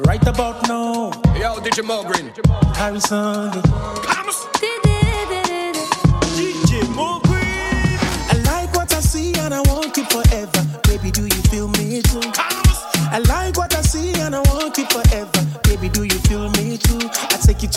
Right 0.06 0.24
about 0.28 0.66
now, 0.68 1.10
Yo, 1.34 1.60
DJ 1.62 1.82
Mo 1.84 2.04
Green. 2.08 2.26
Harrison. 2.78 3.50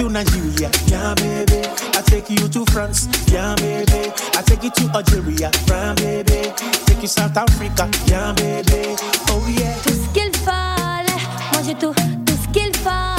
To 0.01 0.09
Nigeria, 0.09 0.71
yeah, 0.87 1.13
baby. 1.13 1.61
I 1.93 2.01
take 2.01 2.29
you 2.31 2.47
to 2.49 2.65
France, 2.71 3.07
yeah, 3.27 3.53
baby. 3.57 4.11
I 4.35 4.41
take 4.41 4.63
you 4.63 4.71
to 4.71 4.83
Algeria, 4.95 5.51
yeah, 5.67 5.93
baby. 5.93 6.51
Take 6.85 7.01
you 7.03 7.07
South 7.07 7.37
Africa, 7.37 7.87
yeah, 8.07 8.33
baby. 8.33 8.95
Oh 9.29 9.45
yeah. 9.47 9.75
tout 9.83 9.93
ce 9.93 10.09
qu'il 10.13 10.35
fallait. 10.37 11.21
Moi 11.53 11.61
j'ai 11.63 11.75
tout, 11.75 11.93
tout 12.25 12.37
ce 12.41 12.47
qu'il 12.51 12.75
fallait. 12.77 13.10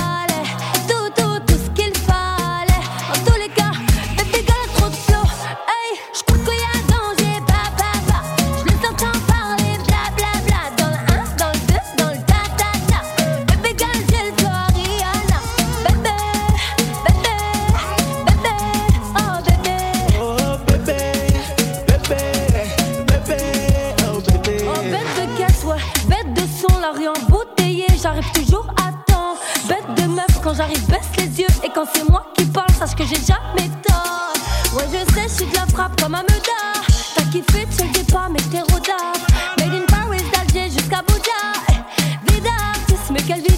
Quand 31.75 31.85
c'est 31.95 32.09
moi 32.09 32.25
qui 32.37 32.45
parle, 32.47 32.71
sache 32.79 32.95
que 32.95 33.05
j'ai 33.05 33.17
jamais 33.17 33.69
tort. 33.87 34.33
Ouais, 34.75 34.85
je 34.91 35.15
sais, 35.15 35.29
je 35.29 35.35
suis 35.35 35.47
de 35.47 35.55
la 35.55 35.67
frappe 35.67 36.01
comme 36.01 36.15
un 36.15 36.23
meudard. 36.23 36.83
T'as 37.15 37.25
kiffé, 37.25 37.67
tu 37.77 37.85
le 37.85 38.13
pas, 38.13 38.29
mais 38.31 38.41
t'es 38.51 38.61
rodard. 38.61 39.15
Made 39.59 39.75
in 39.75 39.87
Paris, 39.87 40.23
d'Alger 40.33 40.71
jusqu'à 40.71 41.03
Bouddha. 41.03 41.53
Vie 42.29 42.41
d'artiste, 42.41 43.11
mais 43.11 43.23
quelle 43.23 43.41
vie 43.41 43.53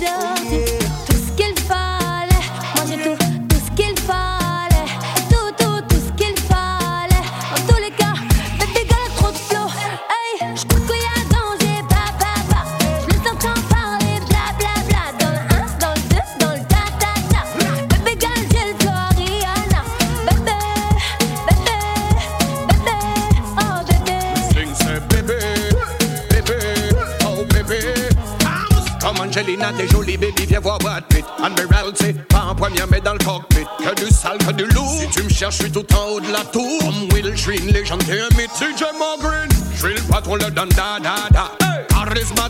Angelina, 29.37 29.73
t'es 29.77 29.89
jolie, 29.89 30.17
baby, 30.17 30.47
viens 30.47 30.61
voir 30.61 30.79
Brad 30.79 31.03
Pitt. 31.09 31.25
Admiral, 31.43 31.93
c'est 31.97 32.13
pas 32.29 32.45
en 32.51 32.55
première, 32.55 32.87
mais 32.89 33.01
dans 33.01 33.15
le 33.15 33.19
cockpit. 33.19 33.67
Que 33.79 33.93
du 34.05 34.09
sale, 34.13 34.39
que 34.39 34.53
du 34.53 34.65
lourd. 34.67 34.97
Si 35.01 35.09
tu 35.09 35.25
me 35.25 35.29
cherches, 35.29 35.57
je 35.57 35.63
suis 35.65 35.73
tout 35.73 35.85
en 35.93 36.11
haut 36.11 36.21
de 36.21 36.31
la 36.31 36.45
tour. 36.53 36.79
Comme 36.79 37.13
Will, 37.13 37.33
je 37.35 37.41
suis 37.41 37.59
une 37.59 37.73
légende, 37.73 38.05
t'es 38.07 38.21
un 38.21 38.29
mythe. 38.37 38.53
CJ 38.55 38.85
Mo 38.97 39.19
Green, 39.19 39.49
je 39.75 39.87
suis 39.87 39.95
le 39.95 40.03
patron, 40.03 40.37
le 40.37 40.53
don 40.53 40.67
da 40.67 41.01
da 41.03 41.17
da. 41.33 41.51
Hey. 41.63 41.85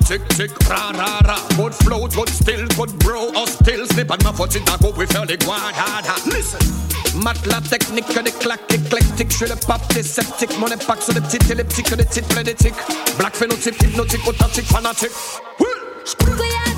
tick 0.07 0.29
tick, 0.37 0.50
ra 0.69 0.93
ra 0.93 1.21
ra. 1.25 1.37
Good 1.57 1.73
flow, 1.73 2.07
good 2.07 2.29
still, 2.29 2.67
good 2.76 2.93
bro. 2.99 3.31
Or 3.35 3.47
still 3.49 3.87
slip 3.87 4.11
on 4.11 4.19
my 4.23 4.33
foot 4.33 4.55
in 4.55 4.64
the 4.67 4.76
go 4.83 4.93
we 4.95 5.07
feel 5.07 5.25
the 5.25 5.38
guada. 5.38 6.14
Listen. 6.26 6.61
Matelas 7.23 7.62
technique, 7.62 8.12
des 8.23 8.33
claques 8.33 8.71
éclectiques. 8.71 9.31
Je 9.31 9.37
suis 9.37 9.47
le 9.47 9.57
pape 9.57 9.91
sceptiques. 10.03 10.59
Mon 10.59 10.67
impact 10.67 11.05
sur 11.05 11.14
les 11.14 11.23
petites 11.23 11.50
elliptiques, 11.50 11.95
des 11.95 12.05
titres 12.05 12.29
plénétiques. 12.29 12.75
Black 13.17 13.35
phénotype, 13.37 13.83
hypnotique, 13.83 14.29
authentique, 14.29 14.67
fanatique. 14.67 15.12
Oui. 15.61 16.74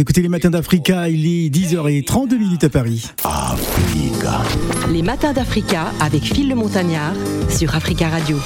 Vous 0.00 0.02
écoutez 0.02 0.22
les 0.22 0.30
matins 0.30 0.48
d'Africa, 0.48 1.10
il 1.10 1.26
est 1.26 1.50
10h32 1.50 2.38
minutes 2.38 2.64
à 2.64 2.70
Paris. 2.70 3.10
Les 4.90 5.02
matins 5.02 5.34
d'Africa 5.34 5.92
avec 6.00 6.22
Phil 6.22 6.48
le 6.48 6.54
Montagnard 6.54 7.12
sur 7.50 7.74
Africa 7.74 8.08
Radio. 8.08 8.38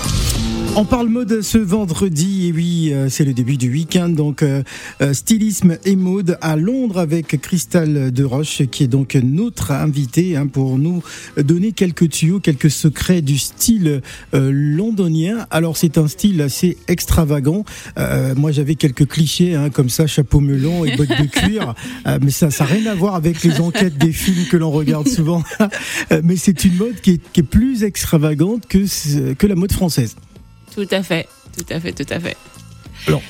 On 0.77 0.85
parle 0.85 1.09
mode 1.09 1.41
ce 1.41 1.57
vendredi, 1.57 2.49
et 2.49 2.53
oui, 2.53 2.91
euh, 2.93 3.09
c'est 3.09 3.25
le 3.25 3.33
début 3.33 3.57
du 3.57 3.71
week-end, 3.71 4.09
donc 4.09 4.43
euh, 4.43 4.65
euh, 5.03 5.15
stylisme 5.15 5.79
et 5.85 5.95
mode 5.95 6.37
à 6.41 6.57
Londres 6.57 6.99
avec 6.99 7.41
Cristal 7.41 8.11
de 8.11 8.25
Roche, 8.25 8.63
qui 8.73 8.83
est 8.83 8.89
donc 8.89 9.15
notre 9.15 9.71
invité 9.71 10.37
hein, 10.37 10.49
pour 10.49 10.77
nous 10.77 11.01
donner 11.37 11.71
quelques 11.71 12.11
tuyaux, 12.11 12.41
quelques 12.41 12.73
secrets 12.73 13.23
du 13.23 13.39
style 13.39 14.03
euh, 14.35 14.51
londonien. 14.53 15.47
Alors 15.53 15.77
c'est 15.77 15.97
un 15.97 16.09
style 16.09 16.43
assez 16.43 16.77
extravagant. 16.89 17.65
Euh, 17.97 18.35
moi 18.35 18.51
j'avais 18.51 18.75
quelques 18.75 19.07
clichés 19.07 19.55
hein, 19.55 19.71
comme 19.71 19.89
ça, 19.89 20.09
chapeau 20.09 20.41
melon 20.41 20.85
et 20.85 20.97
bottes 20.97 21.09
de 21.09 21.29
cuir, 21.29 21.75
Euh, 22.07 22.19
mais 22.23 22.31
ça 22.31 22.51
ça 22.51 22.65
n'a 22.65 22.71
rien 22.71 22.91
à 22.91 22.95
voir 22.95 23.15
avec 23.15 23.43
les 23.45 23.61
enquêtes 23.61 23.97
des 23.97 24.13
films 24.13 24.47
que 24.51 24.57
l'on 24.57 24.71
regarde 24.71 25.09
souvent. 25.09 25.43
Mais 26.23 26.37
c'est 26.37 26.65
une 26.65 26.77
mode 26.77 27.01
qui 27.01 27.13
est, 27.13 27.33
qui 27.33 27.41
est 27.41 27.45
plus 27.45 27.85
extravagante 27.85 28.67
que, 28.67 29.35
que 29.35 29.47
la 29.47 29.55
mode 29.55 29.73
française. 29.73 30.17
Tout 30.75 30.89
à 30.91 31.03
fait, 31.03 31.29
tout 31.57 31.67
à 31.73 31.81
fait, 31.81 31.93
tout 31.93 32.13
à 32.13 32.21
fait. 32.21 32.37
Alors. 33.07 33.23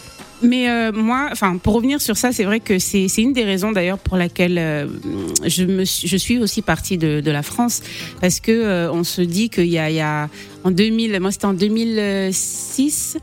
Mais 0.42 0.68
euh, 0.68 0.92
moi, 0.92 1.28
enfin, 1.32 1.56
pour 1.56 1.74
revenir 1.74 2.00
sur 2.00 2.16
ça, 2.16 2.32
c'est 2.32 2.44
vrai 2.44 2.60
que 2.60 2.78
c'est 2.78 3.08
une 3.18 3.32
des 3.32 3.44
raisons 3.44 3.72
d'ailleurs 3.72 3.98
pour 3.98 4.16
laquelle 4.16 4.58
euh, 4.58 4.86
je 5.44 5.64
me 5.64 5.84
suis, 5.84 6.06
je 6.06 6.16
suis 6.16 6.38
aussi 6.38 6.60
partie 6.60 6.98
de, 6.98 7.20
de 7.20 7.30
la 7.30 7.42
France 7.42 7.82
parce 8.20 8.40
que 8.40 8.52
euh, 8.52 8.92
on 8.92 9.04
se 9.04 9.22
dit 9.22 9.48
qu'il 9.48 9.66
y 9.66 9.78
a 9.78 10.28
en 10.64 10.70
2000, 10.70 11.18
moi 11.20 11.30
c'était 11.30 11.46
en 11.46 11.54
2006. 11.54 13.16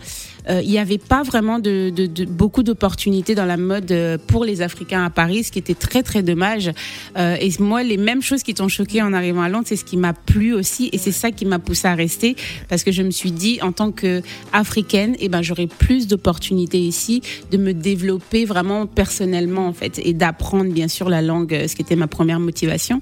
Euh, 0.49 0.61
il 0.63 0.69
n'y 0.71 0.79
avait 0.79 0.97
pas 0.97 1.23
vraiment 1.23 1.59
de, 1.59 1.89
de- 1.89 2.05
de- 2.07 2.25
beaucoup 2.25 2.63
d'opportunités 2.63 3.35
dans 3.35 3.45
la 3.45 3.57
mode 3.57 3.91
euh, 3.91 4.17
pour 4.27 4.43
les 4.45 4.61
Africains 4.61 5.03
à 5.05 5.09
Paris, 5.09 5.43
ce 5.43 5.51
qui 5.51 5.59
était 5.59 5.73
très 5.75 6.03
très 6.03 6.23
dommage. 6.23 6.71
Euh, 7.17 7.35
et 7.39 7.49
moi, 7.59 7.83
les 7.83 7.97
mêmes 7.97 8.21
choses 8.21 8.43
qui 8.43 8.53
t'ont 8.53 8.67
choqué 8.67 9.01
en 9.01 9.13
arrivant 9.13 9.41
à 9.41 9.49
Londres, 9.49 9.65
c'est 9.67 9.75
ce 9.75 9.85
qui 9.85 9.97
m'a 9.97 10.13
plu 10.13 10.53
aussi, 10.53 10.89
et 10.93 10.97
c'est 10.97 11.11
ça 11.11 11.31
qui 11.31 11.45
m'a 11.45 11.59
poussé 11.59 11.87
à 11.87 11.95
rester, 11.95 12.35
parce 12.69 12.83
que 12.83 12.91
je 12.91 13.03
me 13.03 13.11
suis 13.11 13.31
dit, 13.31 13.59
en 13.61 13.71
tant 13.71 13.91
que 13.91 14.21
africaine, 14.53 15.15
eh 15.19 15.29
ben 15.29 15.41
j'aurais 15.41 15.67
plus 15.67 16.07
d'opportunités 16.07 16.79
ici 16.79 17.21
de 17.51 17.57
me 17.57 17.73
développer 17.73 18.45
vraiment 18.45 18.85
personnellement 18.87 19.67
en 19.67 19.73
fait, 19.73 19.99
et 20.03 20.13
d'apprendre 20.13 20.71
bien 20.71 20.87
sûr 20.87 21.09
la 21.09 21.21
langue, 21.21 21.65
ce 21.67 21.75
qui 21.75 21.81
était 21.81 21.95
ma 21.95 22.07
première 22.07 22.39
motivation. 22.39 23.01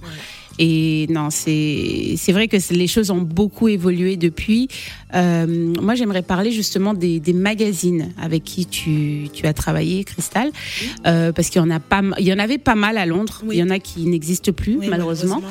Et 0.60 1.08
non, 1.10 1.30
c'est 1.32 2.18
vrai 2.30 2.50
que 2.50 2.58
les 2.74 2.88
choses 2.88 3.12
ont 3.12 3.22
beaucoup 3.22 3.70
évolué 3.70 4.18
depuis. 4.18 4.68
Euh, 5.16 5.74
moi, 5.82 5.96
j'aimerais 5.96 6.22
parler 6.22 6.52
justement 6.52 6.94
des, 6.94 7.20
des 7.20 7.34
magazines 7.34 8.12
avec 8.22 8.44
qui 8.44 8.66
tu, 8.66 9.30
tu 9.34 9.48
as 9.48 9.54
travaillé, 9.54 10.04
Cristal, 10.04 10.52
euh, 11.08 11.32
parce 11.32 11.50
qu'il 11.50 11.62
y 11.62 11.66
en 11.66 11.72
a 11.72 11.80
pas, 11.80 12.02
il 12.20 12.28
y 12.28 12.34
en 12.34 12.40
avait 12.40 12.58
pas 12.58 12.76
mal 12.76 12.98
à 12.98 13.06
Londres. 13.06 13.42
Oui. 13.46 13.56
Il 13.56 13.60
y 13.60 13.64
en 13.64 13.70
a 13.70 13.80
qui 13.80 14.06
n'existent 14.06 14.52
plus 14.52 14.76
Oui, 14.76 14.88
malheureusement. 14.90 15.42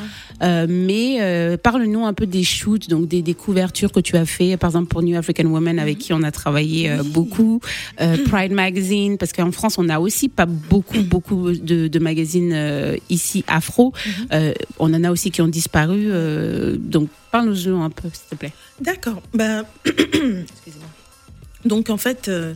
Euh, 0.42 0.66
mais 0.68 1.56
parle-nous 1.62 2.04
un 2.04 2.12
peu 2.12 2.26
des 2.26 2.44
shoots, 2.44 2.88
donc 2.88 3.08
des, 3.08 3.22
des 3.22 3.34
couvertures 3.34 3.90
que 3.90 4.00
tu 4.00 4.16
as 4.16 4.26
fait, 4.26 4.56
par 4.56 4.70
exemple 4.70 4.88
pour 4.88 5.02
New 5.02 5.16
African 5.16 5.46
Woman 5.46 5.78
avec 5.78 5.98
qui 5.98 6.12
on 6.12 6.22
a 6.22 6.30
travaillé 6.30 6.92
beaucoup, 7.06 7.60
euh, 8.00 8.16
Pride 8.26 8.52
Magazine, 8.52 9.16
parce 9.16 9.32
qu'en 9.32 9.50
France 9.52 9.78
on 9.78 9.88
a 9.88 9.98
aussi 9.98 10.28
pas 10.28 10.46
beaucoup 10.46 11.02
beaucoup 11.02 11.50
de, 11.50 11.88
de 11.88 11.98
magazines 11.98 12.54
ici 13.08 13.44
afro. 13.48 13.92
Euh, 14.32 14.52
on 14.78 14.92
en 14.98 15.04
a 15.04 15.10
aussi 15.10 15.30
qui 15.30 15.42
ont 15.42 15.48
disparu. 15.48 16.08
euh, 16.10 16.76
donc 16.78 17.08
parle-nous 17.30 17.82
un 17.82 17.90
peu, 17.90 18.08
s'il 18.12 18.28
te 18.30 18.34
plaît. 18.34 18.52
D'accord. 18.80 19.22
Ben. 19.34 19.64
Donc 21.64 21.90
en 21.90 21.96
fait, 21.96 22.28
euh, 22.28 22.54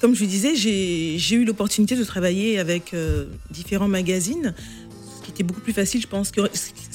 comme 0.00 0.14
je 0.14 0.20
vous 0.20 0.30
disais, 0.30 0.56
j'ai 0.56 1.16
j'ai 1.18 1.36
eu 1.36 1.44
l'opportunité 1.44 1.96
de 1.96 2.04
travailler 2.04 2.58
avec 2.58 2.94
euh, 2.94 3.26
différents 3.50 3.88
magazines, 3.88 4.54
ce 5.20 5.24
qui 5.26 5.30
était 5.32 5.42
beaucoup 5.42 5.60
plus 5.60 5.72
facile. 5.72 6.00
Je 6.00 6.06
pense 6.06 6.30
que 6.30 6.40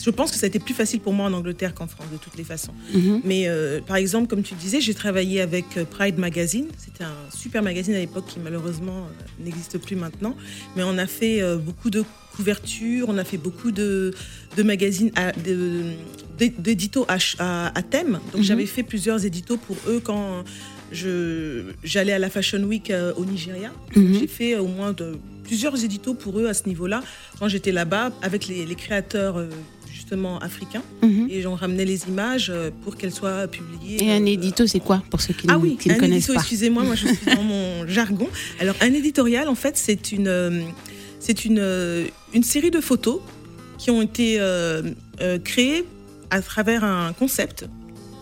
je 0.03 0.10
pense 0.10 0.32
que 0.32 0.38
ça 0.38 0.46
a 0.46 0.48
été 0.48 0.60
plus 0.60 0.74
facile 0.74 1.00
pour 1.00 1.13
moi 1.13 1.27
en 1.27 1.34
Angleterre 1.34 1.74
qu'en 1.74 1.88
France 1.88 2.08
de 2.12 2.17
toutes 2.17 2.38
les 2.38 2.44
façons. 2.44 2.74
Mhm. 2.94 3.22
Mais 3.24 3.48
euh, 3.48 3.82
par 3.82 3.98
exemple, 3.98 4.27
comme 4.27 4.41
tu 4.44 4.55
disais, 4.55 4.82
j'ai 4.82 4.94
travaillé 4.94 5.41
avec 5.41 5.65
euh, 5.77 5.86
Pride 5.86 6.17
Magazine. 6.17 6.67
C'était 6.77 7.03
un 7.03 7.15
super 7.36 7.62
magazine 7.63 7.94
à 7.96 8.00
l'époque 8.00 8.25
qui 8.27 8.39
malheureusement 8.39 9.00
euh, 9.05 9.44
n'existe 9.44 9.77
plus 9.77 9.96
maintenant. 9.96 10.36
Mais 10.75 10.84
on 10.84 10.98
a 10.98 11.08
fait 11.08 11.41
euh, 11.41 11.58
beaucoup 11.58 11.89
de 11.89 12.03
couvertures, 12.36 13.08
on 13.10 13.17
a 13.17 13.24
fait 13.24 13.38
beaucoup 13.38 13.72
de, 13.72 14.13
de 14.58 14.63
magazines, 14.63 15.12
à- 15.15 15.32
d'éditos 16.38 17.05
à, 17.08 17.13
ch- 17.20 17.36
à- 17.39 17.77
à 17.77 17.82
thème. 17.82 18.13
Donc 18.32 18.38
Mhm. 18.38 18.44
j'avais 18.44 18.65
fait 18.65 18.84
plusieurs 18.84 19.25
éditos 19.25 19.58
pour 19.58 19.77
eux 19.88 20.01
quand 20.03 20.44
j'allais 20.92 22.13
à 22.13 22.20
la 22.20 22.30
Fashion 22.30 22.62
Week 22.63 22.89
euh, 22.89 23.13
au 23.15 23.25
Nigeria. 23.25 23.72
Mhm. 23.96 24.20
J'ai 24.20 24.27
fait 24.27 24.56
euh, 24.56 24.62
au 24.62 24.68
moins 24.68 24.94
de, 24.94 25.18
plusieurs 25.44 25.84
éditos 25.84 26.13
pour 26.13 26.39
eux 26.39 26.48
à 26.48 26.54
ce 26.54 26.68
niveau-là 26.68 27.04
quand 27.39 27.48
j'étais 27.48 27.72
là-bas 27.72 28.12
avec 28.22 28.48
les, 28.48 28.65
les 28.65 28.75
créateurs 28.75 29.38
euh, 29.38 29.48
justement 29.92 30.39
africains 30.39 30.84
Mhm. 31.01 31.27
et 31.30 31.42
j'en 31.42 31.56
ramenais 31.56 31.86
les 31.86 32.08
images 32.08 32.51
pour 32.84 32.98
qu'elles 32.98 33.13
soient 33.13 33.48
publiées. 33.48 34.04
Et 34.04 34.12
un 34.12 34.25
édito, 34.25 34.68
c'est 34.68 34.80
quoi 34.80 35.04
pour 35.10 35.22
ceux 35.22 35.34
qui, 35.34 35.48
ah 35.50 35.54
ne, 35.54 35.58
oui, 35.58 35.77
qui 35.80 35.89
ne 35.89 35.94
un 35.94 35.98
connaissent 35.98 36.25
édito, 36.25 36.34
pas 36.34 36.39
excusez-moi, 36.42 36.84
moi 36.84 36.96
je 36.96 37.08
suis 37.08 37.25
dans 37.36 37.44
mon 37.44 37.88
jargon. 37.98 38.27
Alors 38.60 38.75
un 38.82 38.94
éditorial, 38.94 39.48
en 39.48 39.56
fait, 39.56 39.77
c'est 39.77 40.12
une, 40.12 40.65
c'est 41.20 41.46
une, 41.46 41.63
une 42.34 42.44
série 42.44 42.72
de 42.72 42.82
photos 42.82 43.22
qui 43.77 43.92
ont 43.92 44.01
été 44.01 44.38
euh, 44.39 44.82
euh, 45.22 45.38
créées 45.39 45.86
à 46.30 46.42
travers 46.42 46.84
un 46.84 47.13
concept 47.13 47.65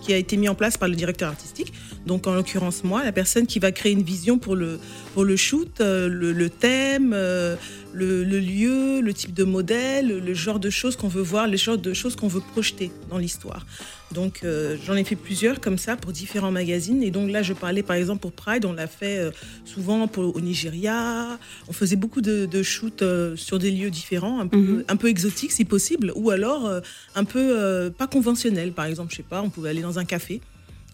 qui 0.02 0.14
a 0.14 0.18
été 0.18 0.36
mis 0.38 0.50
en 0.50 0.56
place 0.56 0.78
par 0.78 0.90
le 0.90 0.96
directeur 0.96 1.30
artistique. 1.30 1.72
Donc 2.06 2.28
en 2.28 2.34
l'occurrence 2.34 2.84
moi, 2.84 3.04
la 3.04 3.12
personne 3.12 3.48
qui 3.48 3.60
va 3.60 3.72
créer 3.72 3.92
une 3.94 4.04
vision 4.04 4.38
pour 4.38 4.56
le, 4.56 4.80
pour 5.14 5.24
le 5.24 5.36
shoot, 5.38 5.80
euh, 5.80 6.08
le, 6.10 6.34
le 6.34 6.50
thème, 6.50 7.14
euh, 7.14 7.56
le, 7.94 8.24
le 8.24 8.40
lieu, 8.40 9.00
le 9.02 9.14
type 9.14 9.34
de 9.34 9.44
modèle, 9.44 10.08
le 10.20 10.34
genre 10.34 10.60
de 10.60 10.70
choses 10.70 10.96
qu'on 10.98 11.08
veut 11.08 11.22
voir, 11.22 11.48
le 11.48 11.56
genre 11.58 11.78
de 11.78 11.94
choses 11.94 12.16
qu'on 12.16 12.28
veut 12.28 12.42
projeter 12.42 12.92
dans 13.10 13.18
l'histoire. 13.18 13.66
Donc 14.12 14.42
euh, 14.44 14.76
j'en 14.86 14.96
ai 14.96 15.04
fait 15.04 15.16
plusieurs 15.16 15.60
comme 15.62 15.78
ça 15.78 15.96
pour 15.96 16.12
différents 16.12 16.52
magazines. 16.52 17.02
Et 17.04 17.10
donc 17.10 17.32
là, 17.32 17.42
je 17.42 17.54
parlais 17.54 17.84
par 17.84 17.96
exemple 17.96 18.20
pour 18.22 18.32
Pride, 18.34 18.66
on 18.66 18.74
l'a 18.74 18.88
fait 18.88 19.32
souvent 19.66 20.08
pour, 20.08 20.36
au 20.36 20.42
Nigeria. 20.42 21.40
On 21.68 21.74
faisait 21.74 21.96
beaucoup 21.96 22.22
de, 22.22 22.46
de 22.46 22.64
shoots 22.64 23.04
sur 23.36 23.60
des 23.60 23.72
lieux 23.72 23.90
différents, 23.90 24.40
un 24.40 24.48
peu, 24.48 24.58
Mhm. 24.58 24.84
un 24.88 24.96
peu 24.98 25.08
exotiques 25.08 25.52
si 25.52 25.66
possible, 25.66 26.12
ou 26.16 26.30
alors 26.32 26.70
un 27.16 27.24
peu 27.24 27.40
euh, 27.60 27.90
pas 27.90 28.08
conventionnels. 28.08 28.72
Par 28.72 28.86
exemple, 28.86 29.12
je 29.12 29.18
sais 29.18 29.24
pas, 29.24 29.42
on 29.42 29.50
pouvait 29.50 29.70
aller 29.70 29.82
dans 29.82 29.98
un 30.00 30.06
café 30.06 30.42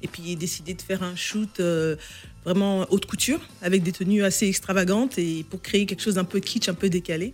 et 0.03 0.07
puis 0.07 0.35
décider 0.35 0.73
de 0.73 0.81
faire 0.81 1.03
un 1.03 1.15
shoot 1.15 1.59
euh, 1.59 1.95
vraiment 2.45 2.85
haute 2.89 3.05
couture 3.05 3.39
avec 3.61 3.83
des 3.83 3.91
tenues 3.91 4.23
assez 4.23 4.47
extravagantes 4.47 5.17
et 5.17 5.45
pour 5.49 5.61
créer 5.61 5.85
quelque 5.85 6.01
chose 6.01 6.15
d'un 6.15 6.23
peu 6.23 6.39
kitsch, 6.39 6.69
un 6.69 6.73
peu 6.73 6.89
décalé. 6.89 7.31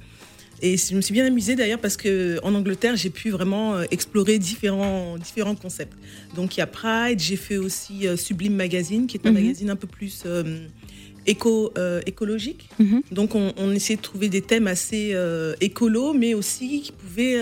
Et 0.62 0.78
je 0.78 0.96
me 0.96 1.02
suis 1.02 1.12
bien 1.14 1.26
amusée 1.26 1.56
d'ailleurs 1.56 1.80
parce 1.82 1.98
que 1.98 2.40
en 2.42 2.56
Angleterre, 2.56 2.96
j'ai 2.96 3.10
pu 3.10 3.30
vraiment 3.30 3.76
euh, 3.76 3.84
explorer 3.92 4.40
différents, 4.40 5.18
différents 5.18 5.54
concepts. 5.56 5.98
Donc 6.34 6.56
il 6.56 6.62
y 6.62 6.64
a 6.64 6.68
Pride, 6.68 7.20
j'ai 7.20 7.36
fait 7.36 7.58
aussi 7.58 8.08
euh, 8.08 8.16
Sublime 8.16 8.56
Magazine, 8.56 9.06
qui 9.06 9.18
est 9.18 9.28
un 9.28 9.32
Mhm. 9.32 9.42
magazine 9.44 9.70
un 9.70 9.76
peu 9.76 9.88
plus 9.88 10.24
euh, 10.26 10.66
éco, 11.26 11.74
euh, 11.78 12.00
écologique. 12.06 12.70
Mhm. 12.80 13.02
Donc 13.12 13.36
on, 13.36 13.54
on 13.58 13.72
essayait 13.74 13.98
de 13.98 14.02
trouver 14.02 14.30
des 14.30 14.42
thèmes 14.42 14.68
assez 14.68 15.14
écolos, 15.60 16.14
mais 16.14 16.34
aussi 16.34 16.82
qui 16.82 16.92
pouvaient 16.94 17.42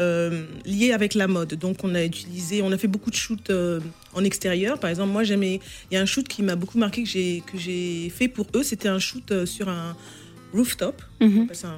euh, 0.00 0.44
lier 0.64 0.92
avec 0.92 1.14
la 1.14 1.26
mode. 1.28 1.54
Donc 1.54 1.78
on 1.84 1.94
a 1.94 2.04
utilisé, 2.04 2.62
on 2.62 2.72
a 2.72 2.78
fait 2.78 2.88
beaucoup 2.88 3.10
de 3.10 3.16
shoots 3.16 3.50
euh, 3.50 3.80
en 4.14 4.24
extérieur. 4.24 4.78
Par 4.78 4.90
exemple, 4.90 5.12
moi 5.12 5.24
j'aimais, 5.24 5.60
il 5.90 5.94
y 5.94 5.96
a 5.96 6.00
un 6.00 6.06
shoot 6.06 6.26
qui 6.26 6.42
m'a 6.42 6.56
beaucoup 6.56 6.78
marqué 6.78 7.02
que 7.02 7.08
j'ai 7.08 7.42
que 7.50 7.58
j'ai 7.58 8.10
fait 8.10 8.28
pour 8.28 8.46
eux. 8.54 8.62
C'était 8.62 8.88
un 8.88 8.98
shoot 8.98 9.30
euh, 9.32 9.46
sur 9.46 9.68
un 9.68 9.96
rooftop. 10.52 11.00
Mhm. 11.20 11.48
un- 11.50 11.66
un- 11.68 11.72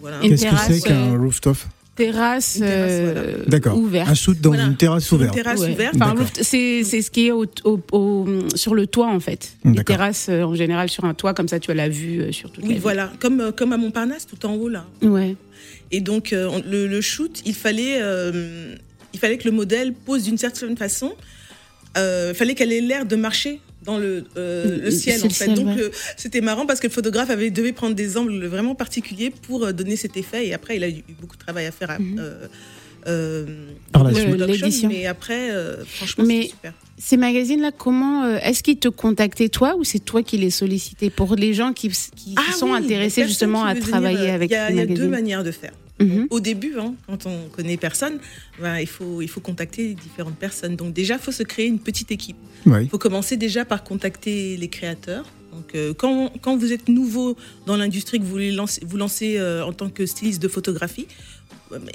voilà, 0.00 0.18
un- 0.18 0.20
Qu'est-ce 0.20 0.46
que 0.46 0.56
c'est 0.74 0.80
qu'un 0.80 1.14
euh, 1.14 1.18
rooftop? 1.18 1.56
Terrasse, 1.96 2.56
Une 2.56 2.62
terrasse, 2.62 2.90
euh, 2.90 3.44
D'accord. 3.46 3.78
ouverte. 3.78 4.08
Un 4.08 4.14
shoot 4.14 4.40
dans 4.40 4.50
Voilà. 4.50 4.64
une 4.66 4.76
terrasse 4.76 5.12
ouverte. 5.12 5.32
terrasse 5.32 5.60
Ouais. 5.60 5.72
ouverte. 5.74 5.94
Enfin, 5.94 6.16
c'est 6.42 6.82
c'est 6.82 7.02
ce 7.02 7.08
qui 7.08 7.28
est 7.28 7.30
au, 7.30 7.44
au- 7.62 7.80
au- 7.92 8.26
sur 8.56 8.74
le 8.74 8.88
toit 8.88 9.06
en 9.06 9.20
fait. 9.20 9.56
Les 9.64 9.84
terrasses 9.84 10.28
en 10.28 10.56
général 10.56 10.88
sur 10.90 11.04
un 11.04 11.14
toit 11.14 11.34
comme 11.34 11.46
ça 11.46 11.60
tu 11.60 11.70
as 11.70 11.74
la 11.74 11.88
vue 11.88 12.32
sur 12.32 12.50
toute 12.50 12.64
la 12.64 12.68
Oui, 12.68 12.74
ville. 12.74 12.82
voilà, 12.82 13.12
comme, 13.20 13.52
comme 13.56 13.72
à 13.72 13.76
Montparnasse, 13.76 14.26
tout 14.26 14.44
en 14.44 14.54
haut 14.54 14.68
là. 14.68 14.86
Ouais. 15.02 15.36
Et 15.90 16.00
donc, 16.00 16.32
euh, 16.32 16.60
le, 16.66 16.86
le 16.86 17.00
shoot, 17.00 17.42
il 17.44 17.54
fallait, 17.54 17.98
euh, 18.02 18.74
il 19.12 19.20
fallait 19.20 19.38
que 19.38 19.44
le 19.44 19.52
modèle 19.54 19.92
pose 19.92 20.24
d'une 20.24 20.38
certaine 20.38 20.76
façon 20.76 21.12
euh, 21.96 22.34
fallait 22.34 22.54
qu'elle 22.54 22.72
ait 22.72 22.80
l'air 22.80 23.06
de 23.06 23.16
marcher 23.16 23.60
dans 23.84 23.98
le, 23.98 24.24
euh, 24.36 24.78
le 24.82 24.90
ciel 24.90 25.20
en 25.20 25.28
fait. 25.28 25.44
ciel, 25.44 25.54
Donc 25.54 25.76
ouais. 25.76 25.82
euh, 25.82 25.90
c'était 26.16 26.40
marrant 26.40 26.66
parce 26.66 26.80
que 26.80 26.86
le 26.88 26.92
photographe 26.92 27.30
avait 27.30 27.50
devait 27.50 27.72
prendre 27.72 27.94
des 27.94 28.16
angles 28.16 28.44
vraiment 28.46 28.74
particuliers 28.74 29.30
pour 29.30 29.64
euh, 29.64 29.72
donner 29.72 29.96
cet 29.96 30.16
effet. 30.16 30.46
Et 30.46 30.54
après, 30.54 30.76
il 30.76 30.84
a 30.84 30.88
eu 30.88 31.04
beaucoup 31.20 31.36
de 31.36 31.42
travail 31.42 31.66
à 31.66 31.70
faire. 31.70 31.90
à- 31.90 31.98
euh, 32.18 32.46
euh, 33.06 33.46
Par 33.92 34.02
la 34.04 34.10
suite. 34.14 34.24
Mais 34.88 35.06
après, 35.06 35.50
euh, 35.52 35.84
franchement, 35.84 36.24
c'est 36.42 36.48
super. 36.48 36.72
Ces 36.96 37.16
magazines-là, 37.16 37.72
comment 37.72 38.24
euh, 38.24 38.38
est-ce 38.42 38.62
qu'ils 38.62 38.78
te 38.78 38.88
contactaient 38.88 39.48
toi 39.48 39.74
ou 39.76 39.84
c'est 39.84 39.98
toi 39.98 40.22
qui 40.22 40.38
les 40.38 40.50
sollicitais 40.50 41.10
pour 41.10 41.34
les 41.34 41.54
gens 41.54 41.72
qui, 41.72 41.88
qui 41.88 42.34
Ah 42.36 42.52
sont 42.52 42.70
oui, 42.70 42.78
intéressés 42.78 43.26
justement 43.26 43.64
à 43.64 43.74
venir, 43.74 43.88
travailler 43.88 44.30
euh, 44.30 44.34
avec 44.34 44.50
Il 44.50 44.54
y 44.54 44.56
a, 44.56 44.68
ces 44.68 44.72
il 44.74 44.78
y 44.78 44.80
a 44.80 44.86
deux 44.86 45.08
manières 45.08 45.44
de 45.44 45.50
faire. 45.50 45.72
Mhm. 46.00 46.26
Au 46.30 46.40
début, 46.40 46.74
hein, 46.78 46.94
quand 47.06 47.26
on 47.26 47.48
connaît 47.48 47.76
personne, 47.76 48.18
ben, 48.60 48.78
il, 48.78 48.86
faut, 48.86 49.22
il 49.22 49.28
faut 49.28 49.40
contacter 49.40 49.94
différentes 49.94 50.36
personnes. 50.36 50.76
Donc 50.76 50.92
déjà, 50.92 51.14
il 51.14 51.20
faut 51.20 51.32
se 51.32 51.42
créer 51.44 51.66
une 51.66 51.78
petite 51.78 52.10
équipe. 52.10 52.36
Oui. 52.66 52.82
Il 52.82 52.88
faut 52.88 52.98
commencer 52.98 53.36
déjà 53.36 53.64
par 53.64 53.84
contacter 53.84 54.56
les 54.56 54.68
créateurs. 54.68 55.24
Donc, 55.52 55.74
euh, 55.76 55.94
quand, 55.94 56.32
quand 56.40 56.56
vous 56.56 56.72
êtes 56.72 56.88
nouveau 56.88 57.36
dans 57.66 57.76
l'industrie, 57.76 58.18
que 58.18 58.24
vous 58.24 58.30
voulez 58.30 58.50
lancer, 58.50 58.82
vous 58.84 58.96
lancez 58.96 59.38
euh, 59.38 59.64
en 59.64 59.72
tant 59.72 59.88
que 59.88 60.04
styliste 60.04 60.42
de 60.42 60.48
photographie, 60.48 61.06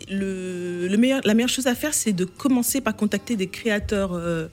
le, 0.10 0.88
le 0.88 0.98
meilleur, 0.98 1.22
la 1.26 1.34
meilleure 1.34 1.50
chose 1.50 1.68
à 1.68 1.76
faire, 1.76 1.94
c'est 1.94 2.14
de 2.14 2.24
commencer 2.26 2.80
par 2.80 2.96
contacter 2.96 3.36
des 3.36 3.48
créateurs, 3.48 4.14
euh, 4.14 4.48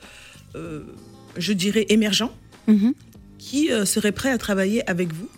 je 0.55 1.53
dirais, 1.53 1.87
émergents, 1.89 2.33
Mhm. 2.67 2.95
qui 3.39 3.71
euh, 3.71 3.85
seraient 3.85 4.13
prêts 4.13 4.31
à 4.31 4.39
travailler 4.39 4.89
avec 4.91 5.13
vous. 5.13 5.29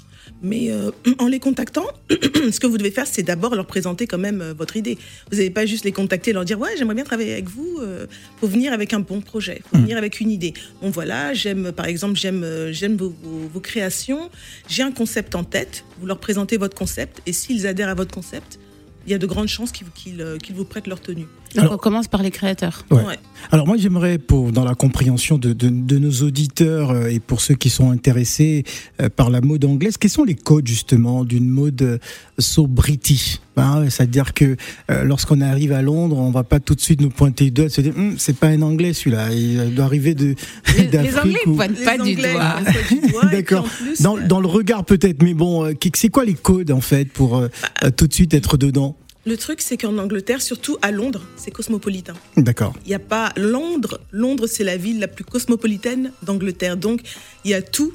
Mais 0.41 0.71
euh, 0.71 0.93
en 1.19 1.27
les 1.27 1.41
contactant, 1.41 1.85
ce 2.11 2.61
que 2.61 2.67
vous 2.69 2.79
devez 2.79 2.93
faire, 2.93 3.07
c'est 3.09 3.25
d'abord 3.25 3.55
leur 3.57 3.67
présenter 3.67 4.07
quand 4.07 4.19
même 4.19 4.41
euh, 4.41 4.53
votre 4.55 4.77
idée. 4.77 4.97
Vous 5.31 5.39
n'allez 5.39 5.51
pas 5.51 5.67
juste 5.67 5.85
les 5.85 5.91
contacter 5.91 6.31
et 6.31 6.33
leur 6.33 6.45
dire 6.45 6.61
ouais, 6.61 6.71
j'aimerais 6.79 6.95
bien 6.95 7.03
travailler 7.05 7.33
avec 7.33 7.49
vous. 7.49 7.79
Euh, 7.83 8.07
faut 8.41 8.47
venir 8.47 8.73
avec 8.73 8.93
un 8.93 9.01
bon 9.01 9.21
projet, 9.21 9.63
faut 9.69 9.79
venir 9.79 9.97
avec 9.99 10.21
une 10.21 10.31
idée. 10.31 10.55
Bon 10.81 10.91
voilà, 10.91 11.35
j'aime 11.35 11.73
par 11.73 11.87
exemple 11.87 12.17
j'aime 12.17 12.45
euh, 12.45 12.73
j'aime 12.73 12.97
vos, 12.97 13.13
vos- 13.23 13.49
vos 13.53 13.61
créations. 13.61 14.31
J'ai 14.69 14.83
un 14.85 14.93
concept 14.93 15.35
en 15.35 15.43
tête. 15.43 15.85
Vous 15.99 16.07
leur 16.07 16.21
présentez 16.21 16.57
votre 16.57 16.77
concept 16.77 17.21
et 17.27 17.33
s'ils 17.33 17.67
adhèrent 17.67 17.89
à 17.89 17.95
votre 17.95 18.15
concept, 18.15 18.61
il 19.09 19.13
y 19.13 19.15
a 19.15 19.19
de 19.19 19.27
grandes 19.27 19.49
chances 19.49 19.73
qu'ils 19.73 20.21
euh, 20.21 20.37
vous 20.55 20.65
prêtent 20.67 20.87
leur 20.87 21.01
tenue. 21.01 21.27
Donc 21.55 21.63
Alors- 21.65 21.73
on 21.73 21.79
commence 21.79 22.09
par 22.09 22.23
les 22.23 22.31
créateurs. 22.31 22.85
Ouais. 22.91 23.03
Ouais. 23.03 23.19
Alors 23.51 23.67
moi 23.67 23.79
j'aimerais 23.79 24.19
pour 24.19 24.53
dans 24.53 24.65
la 24.65 24.75
compréhension 24.75 25.39
de, 25.39 25.55
de, 25.55 25.71
de 25.71 25.99
nos 25.99 26.13
auditeurs 26.23 26.91
euh, 26.91 27.07
et 27.09 27.19
pour 27.19 27.41
ceux 27.41 27.55
qui 27.55 27.71
sont 27.71 27.91
intéressés 27.91 28.65
euh, 29.01 29.09
par 29.09 29.31
la 29.31 29.41
mode 29.41 29.65
anglaise, 29.65 29.97
quels 29.97 30.11
sont 30.11 30.25
les 30.25 30.35
codes 30.35 30.67
justement 30.69 31.25
d'une 31.25 31.49
mode 31.49 31.81
euh, 31.81 31.99
so 32.39 32.67
british 32.67 33.39
hein 33.61 33.91
C'est-à-dire 33.91 34.35
que 34.35 34.57
euh, 34.91 35.05
lorsqu'on 35.05 35.41
arrive 35.41 35.73
à 35.73 35.83
Londres, 35.83 36.19
on 36.19 36.31
va 36.31 36.45
pas 36.45 36.61
tout 36.61 36.75
de 36.75 36.81
suite 36.81 37.01
nous 37.01 37.11
pointer 37.11 37.45
du 37.47 37.51
doigt, 37.53 37.67
et 37.67 37.69
se 37.69 37.81
dire 37.81 37.95
Hum, 37.97 38.15
c'est 38.19 38.37
pas 38.37 38.49
un 38.49 38.63
anglais 38.63 38.93
celui-là, 38.93 39.33
il 39.33 39.75
doit 39.75 39.85
arriver 39.87 40.15
de 40.15 40.35
Les, 40.77 40.87
Anglais 41.19 41.39
ou- 41.47 41.57
ne 41.57 41.69
Les 41.69 41.85
pas 41.85 41.97
du 41.97 42.01
Anglais, 42.03 42.15
doigt. 42.33 42.55
ils 42.57 42.65
pointent 42.65 42.65
pas 42.65 42.65
du 42.65 42.65
doigt, 42.65 42.71
et 42.71 42.85
puis 42.87 43.01
D'accord. 43.33 43.67
dans, 44.01 44.17
euh, 44.19 44.27
dans 44.27 44.41
le 44.41 44.49
regard 44.49 44.85
peut-être, 44.85 45.23
mais 45.23 45.35
bon, 45.35 45.65
euh, 45.67 45.73
c'est 45.95 46.09
quoi 46.09 46.25
les 46.25 46.35
codes 46.35 46.71
en 46.71 46.81
fait 46.81 47.07
pour 47.07 47.37
euh, 47.39 47.49
euh, 47.85 47.91
tout 47.91 48.07
de 48.07 48.13
suite 48.15 48.35
être 48.35 48.57
dedans? 48.57 48.97
Le 49.27 49.37
truc, 49.37 49.61
c'est 49.61 49.77
qu'en 49.77 49.99
Angleterre, 49.99 50.41
surtout 50.41 50.79
à 50.81 50.91
Londres, 50.91 51.23
c'est 51.37 51.51
cosmopolitain. 51.51 52.15
D'accord. 52.39 52.73
Il 52.87 52.89
n'y 52.89 52.95
a 52.95 52.99
pas 53.01 53.31
Londres. 53.37 54.01
Londres, 54.11 54.47
c'est 54.47 54.65
la 54.65 54.79
ville 54.79 55.01
la 55.01 55.09
plus 55.09 55.25
cosmopolitaine 55.25 56.13
d'Angleterre. 56.23 56.79
Donc, 56.79 57.01
il 57.45 57.51
y 57.51 57.55
a 57.55 57.61
tout, 57.61 57.93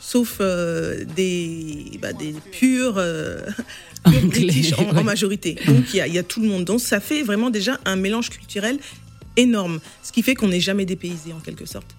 sauf 0.00 0.38
euh, 0.40 1.04
des, 1.14 1.98
bah, 2.00 2.14
des 2.14 2.34
purs, 2.52 2.94
euh, 2.96 3.40
British 4.04 4.72
en, 4.78 5.04
majorité. 5.04 5.56
Donc, 5.66 5.92
il 5.92 5.96
y, 5.96 6.00
a, 6.00 6.06
y 6.06 6.18
a 6.18 6.22
tout 6.22 6.40
le 6.40 6.48
monde. 6.48 6.64
Donc, 6.64 6.80
ça 6.80 7.00
fait 7.00 7.22
vraiment 7.22 7.50
déjà 7.50 7.78
un 7.84 7.96
mélange 7.96 8.30
culturel 8.30 8.78
énorme. 9.36 9.80
Ce 10.02 10.12
qui 10.12 10.22
fait 10.22 10.34
qu'on 10.34 10.48
n'est 10.48 10.60
jamais 10.60 10.84
dépaysé, 10.84 11.32
en 11.32 11.40
quelque 11.40 11.66
sorte. 11.66 11.94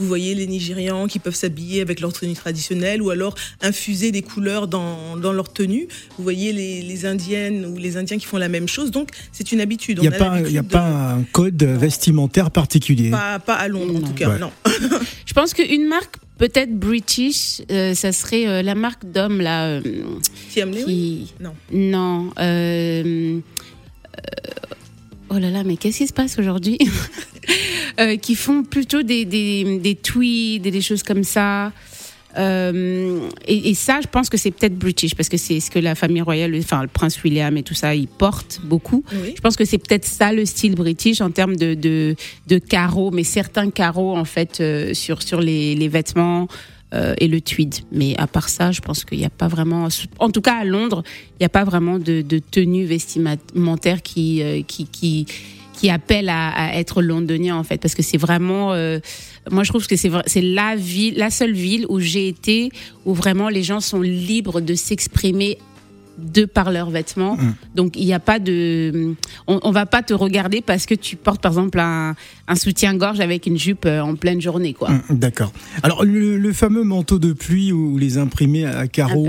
Vous 0.00 0.06
voyez 0.08 0.34
les 0.34 0.46
Nigérians 0.46 1.06
qui 1.06 1.18
peuvent 1.18 1.34
s'habiller 1.34 1.80
avec 1.80 2.00
leur 2.00 2.12
tenue 2.12 2.34
traditionnelle 2.34 3.00
ou 3.02 3.10
alors 3.10 3.34
infuser 3.62 4.10
des 4.12 4.22
couleurs 4.22 4.66
dans, 4.66 5.16
dans 5.16 5.32
leur 5.32 5.52
tenue. 5.52 5.86
Vous 6.18 6.24
voyez 6.24 6.52
les, 6.52 6.82
les 6.82 7.06
Indiennes 7.06 7.64
ou 7.66 7.76
les 7.78 7.96
Indiens 7.96 8.18
qui 8.18 8.26
font 8.26 8.38
la 8.38 8.48
même 8.48 8.68
chose. 8.68 8.90
Donc, 8.90 9.10
c'est 9.32 9.52
une 9.52 9.60
habitude. 9.60 9.98
Il 10.02 10.08
n'y 10.08 10.14
a, 10.14 10.18
pas, 10.18 10.30
l'habitude 10.30 10.50
il 10.52 10.54
y 10.54 10.58
a 10.58 10.62
de- 10.62 10.66
pas 10.68 10.86
un 11.14 11.22
code 11.32 11.62
vestimentaire 11.62 12.50
particulier. 12.50 13.10
pas, 13.10 13.38
pas 13.38 13.54
à 13.54 13.68
Londres, 13.68 13.96
en 13.96 14.00
tout 14.06 14.14
cas, 14.14 14.28
Ouais. 14.30 14.38
non. 14.38 14.50
Je 15.26 15.32
pense 15.32 15.54
qu'une 15.54 15.86
marque 15.88 16.16
peut-être 16.38 16.74
british, 16.76 17.62
euh, 17.70 17.94
ça 17.94 18.12
serait 18.12 18.46
euh, 18.48 18.62
la 18.62 18.74
marque 18.74 19.04
d'hommes 19.10 19.40
là. 19.40 19.66
euh, 19.68 19.80
qui... 20.52 21.32
Non. 21.40 21.54
Non. 21.72 22.30
euh, 22.40 23.38
euh, 23.38 23.40
Oh 25.30 25.38
là 25.38 25.50
là, 25.50 25.64
mais 25.64 25.76
qu'est-ce 25.76 25.98
qui 25.98 26.06
se 26.06 26.12
passe 26.12 26.38
aujourd'hui? 26.38 26.78
Euh, 28.00 28.16
Qui 28.16 28.34
font 28.34 28.64
plutôt 28.64 29.02
des, 29.02 29.24
des, 29.24 29.78
des 29.78 29.94
tweeds 29.94 30.66
et 30.66 30.70
des 30.70 30.80
choses 30.80 31.02
comme 31.02 31.22
ça. 31.22 31.72
Euh, 32.36 33.28
et, 33.46 33.70
et 33.70 33.74
ça, 33.74 34.00
je 34.02 34.08
pense 34.08 34.28
que 34.28 34.36
c'est 34.36 34.50
peut-être 34.50 34.76
british 34.76 35.14
parce 35.14 35.28
que 35.28 35.36
c'est 35.36 35.60
ce 35.60 35.70
que 35.70 35.78
la 35.78 35.94
famille 35.94 36.22
royale, 36.22 36.52
enfin 36.58 36.82
le 36.82 36.88
prince 36.88 37.22
William 37.22 37.56
et 37.56 37.62
tout 37.62 37.74
ça, 37.74 37.94
ils 37.94 38.08
portent 38.08 38.60
beaucoup. 38.64 39.04
Oui. 39.12 39.34
Je 39.36 39.40
pense 39.40 39.56
que 39.56 39.64
c'est 39.64 39.78
peut-être 39.78 40.04
ça 40.04 40.32
le 40.32 40.44
style 40.44 40.74
british 40.74 41.20
en 41.20 41.30
termes 41.30 41.54
de, 41.54 41.74
de, 41.74 42.16
de 42.48 42.58
carreaux, 42.58 43.12
mais 43.12 43.22
certains 43.22 43.70
carreaux 43.70 44.16
en 44.16 44.24
fait 44.24 44.60
euh, 44.60 44.94
sur, 44.94 45.22
sur 45.22 45.40
les, 45.40 45.76
les 45.76 45.86
vêtements 45.86 46.48
euh, 46.92 47.14
et 47.18 47.28
le 47.28 47.40
tweed. 47.40 47.76
Mais 47.92 48.16
à 48.18 48.26
part 48.26 48.48
ça, 48.48 48.72
je 48.72 48.80
pense 48.80 49.04
qu'il 49.04 49.18
n'y 49.18 49.24
a 49.24 49.30
pas 49.30 49.46
vraiment, 49.46 49.86
en 50.18 50.30
tout 50.30 50.40
cas 50.42 50.56
à 50.56 50.64
Londres, 50.64 51.04
il 51.34 51.42
n'y 51.42 51.46
a 51.46 51.50
pas 51.50 51.62
vraiment 51.62 52.00
de, 52.00 52.22
de 52.22 52.40
tenue 52.40 52.84
vestimentaire 52.84 54.02
qui, 54.02 54.42
qui, 54.66 54.86
qui, 54.86 55.26
qui 55.74 55.90
appelle 55.90 56.28
à, 56.28 56.48
à 56.50 56.74
être 56.74 57.02
londonien 57.02 57.56
en 57.56 57.64
fait, 57.64 57.78
parce 57.78 57.94
que 57.94 58.02
c'est 58.02 58.16
vraiment, 58.16 58.72
euh, 58.72 59.00
moi 59.50 59.64
je 59.64 59.70
trouve 59.70 59.86
que 59.86 59.96
c'est 59.96 60.10
c'est 60.26 60.40
la 60.40 60.76
ville, 60.76 61.14
la 61.16 61.30
seule 61.30 61.52
ville 61.52 61.84
où 61.88 62.00
j'ai 62.00 62.28
été 62.28 62.70
où 63.04 63.14
vraiment 63.14 63.48
les 63.48 63.62
gens 63.62 63.80
sont 63.80 64.00
libres 64.00 64.60
de 64.60 64.74
s'exprimer 64.74 65.58
de 66.18 66.44
par 66.44 66.70
leurs 66.70 66.90
vêtements. 66.90 67.36
Mm. 67.36 67.54
Donc 67.74 67.96
il 67.96 68.04
n'y 68.06 68.14
a 68.14 68.20
pas 68.20 68.38
de, 68.38 69.14
on, 69.46 69.60
on 69.62 69.70
va 69.70 69.86
pas 69.86 70.02
te 70.02 70.14
regarder 70.14 70.60
parce 70.60 70.86
que 70.86 70.94
tu 70.94 71.16
portes 71.16 71.40
par 71.42 71.52
exemple 71.52 71.78
un, 71.80 72.14
un 72.48 72.54
soutien-gorge 72.54 73.20
avec 73.20 73.46
une 73.46 73.58
jupe 73.58 73.84
euh, 73.86 74.00
en 74.00 74.14
pleine 74.14 74.40
journée 74.40 74.74
quoi. 74.74 74.88
Hum, 74.90 75.02
D'accord. 75.10 75.52
Alors 75.82 76.04
le, 76.04 76.36
le 76.38 76.52
fameux 76.52 76.84
manteau 76.84 77.18
de 77.18 77.32
pluie 77.32 77.72
ou 77.72 77.98
les 77.98 78.18
imprimés 78.18 78.64
à 78.66 78.86
carreaux, 78.86 79.26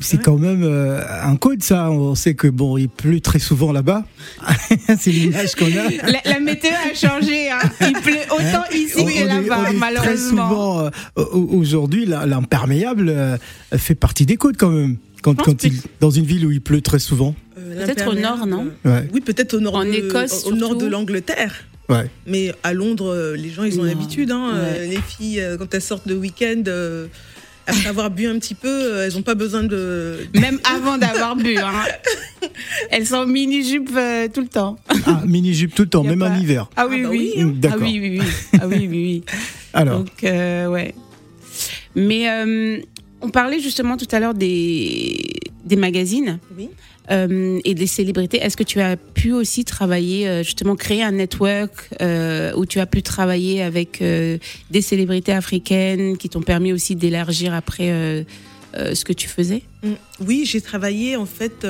c'est 0.00 0.22
quand 0.22 0.38
même 0.38 0.62
euh, 0.62 1.00
un 1.22 1.36
code 1.36 1.62
ça. 1.62 1.90
On 1.90 2.14
sait 2.14 2.34
que 2.34 2.48
bon, 2.48 2.76
il 2.76 2.88
pleut 2.88 3.20
très 3.20 3.38
souvent 3.38 3.72
là-bas. 3.72 4.04
c'est 4.98 5.10
l'image 5.10 5.54
qu'on 5.54 5.66
a. 5.66 6.10
La, 6.10 6.20
la 6.24 6.40
météo 6.40 6.70
a 6.72 6.94
changé. 6.94 7.50
hein. 7.50 7.58
Il 7.80 7.92
pleut 7.94 8.14
autant 8.30 8.64
ici 8.74 8.94
On- 8.98 9.04
que 9.04 9.26
là-bas, 9.26 9.60
est 9.60 9.64
Très 9.64 9.72
malheureusement. 9.74 10.48
souvent, 10.48 10.80
euh, 10.80 10.90
au- 11.16 11.48
aujourd'hui, 11.58 12.06
l'imperméable 12.06 13.08
euh, 13.08 13.36
fait 13.76 13.94
partie 13.94 14.26
des 14.26 14.36
codes 14.36 14.56
quand 14.56 14.70
même. 14.70 14.96
Quand, 15.32 15.64
il, 15.64 15.72
dans 16.00 16.10
une 16.10 16.24
ville 16.26 16.44
où 16.46 16.50
il 16.52 16.60
pleut 16.60 16.82
très 16.82 16.98
souvent. 16.98 17.34
Euh, 17.58 17.84
Peut-être 17.86 18.08
au 18.08 18.14
nord, 18.14 18.46
non 18.46 18.68
Ouais. 18.84 19.08
Oui, 19.12 19.20
peut-être 19.22 19.54
au 19.54 19.60
nord, 19.60 19.76
En 19.76 19.84
de, 19.84 19.90
Écosse, 19.92 20.44
au 20.46 20.52
nord 20.54 20.76
de 20.76 20.86
l'Angleterre. 20.86 21.64
Ouais. 21.88 22.10
Mais 22.26 22.52
à 22.62 22.72
Londres, 22.74 23.12
euh, 23.12 23.36
les 23.36 23.50
gens, 23.50 23.64
ils 23.64 23.80
ont 23.80 23.84
l'habitude. 23.84 24.30
Hein, 24.30 24.50
euh, 24.54 24.72
Ouais. 24.80 24.86
les 24.88 25.00
filles, 25.00 25.40
euh, 25.40 25.56
quand 25.56 25.72
elles 25.74 25.80
sortent 25.82 26.06
de 26.08 26.14
week-end, 26.14 26.62
euh, 26.66 27.06
après 27.66 27.88
avoir 27.88 28.10
bu 28.10 28.26
un 28.26 28.38
petit 28.38 28.54
peu, 28.54 28.98
elles 29.02 29.14
n'ont 29.14 29.22
pas 29.22 29.34
besoin 29.34 29.62
de. 29.64 30.18
Même 30.34 30.60
avant 30.74 30.98
d'avoir 30.98 31.36
bu. 31.36 31.56
hein. 31.56 31.72
Elles 32.90 33.06
sont 33.06 33.16
en 33.16 33.26
mini-jupe 33.26 33.90
euh, 33.96 34.28
tout 34.32 34.42
le 34.42 34.48
temps. 34.48 34.78
Ah, 35.06 35.22
mini 35.26 35.54
jupe 35.54 35.74
tout 35.74 35.82
le 35.82 35.88
temps, 35.88 36.04
même 36.04 36.18
pas- 36.18 36.30
en 36.30 36.38
hiver. 36.38 36.68
Ah 36.76 36.86
oui, 36.86 37.02
bah 37.02 37.08
oui. 37.10 37.32
oui, 37.36 37.42
hein. 37.42 37.50
Ah 37.54 37.58
D'accord. 37.60 37.78
oui, 37.82 37.98
oui, 38.00 38.20
oui. 38.20 38.26
Ah 38.60 38.66
oui, 38.66 38.76
oui, 38.80 38.88
oui. 38.88 39.24
Alors, 39.72 40.00
Donc, 40.00 40.24
euh, 40.24 40.66
ouais. 40.66 40.94
Mais 41.94 42.28
euh, 42.28 42.78
on 43.24 43.30
parlait 43.30 43.58
justement 43.60 43.96
tout 43.96 44.06
à 44.12 44.20
l'heure 44.20 44.34
des, 44.34 45.18
des 45.64 45.76
magazines 45.76 46.38
Oui. 46.56 46.68
euh, 47.10 47.58
et 47.64 47.74
des 47.74 47.86
célébrités. 47.86 48.36
Est-ce 48.36 48.56
que 48.56 48.62
tu 48.62 48.80
as 48.80 48.96
pu 48.96 49.32
aussi 49.32 49.64
travailler, 49.64 50.28
euh, 50.28 50.42
justement, 50.42 50.76
créer 50.76 51.02
un 51.02 51.12
network 51.12 51.88
euh, 52.02 52.52
où 52.54 52.66
tu 52.66 52.80
as 52.80 52.86
pu 52.86 53.02
travailler 53.02 53.62
avec 53.62 54.02
euh, 54.02 54.38
des 54.70 54.82
célébrités 54.82 55.32
africaines 55.32 56.18
qui 56.18 56.28
t'ont 56.28 56.42
permis 56.42 56.72
aussi 56.72 56.94
d'élargir 56.94 57.54
après 57.54 58.24
ce 58.74 59.04
que 59.04 59.12
tu 59.12 59.28
faisais? 59.28 59.62
Mm. 59.82 59.92
Oui, 60.26 60.44
j'ai 60.44 60.60
travaillé 60.60 61.16
en 61.16 61.26
fait 61.26 61.66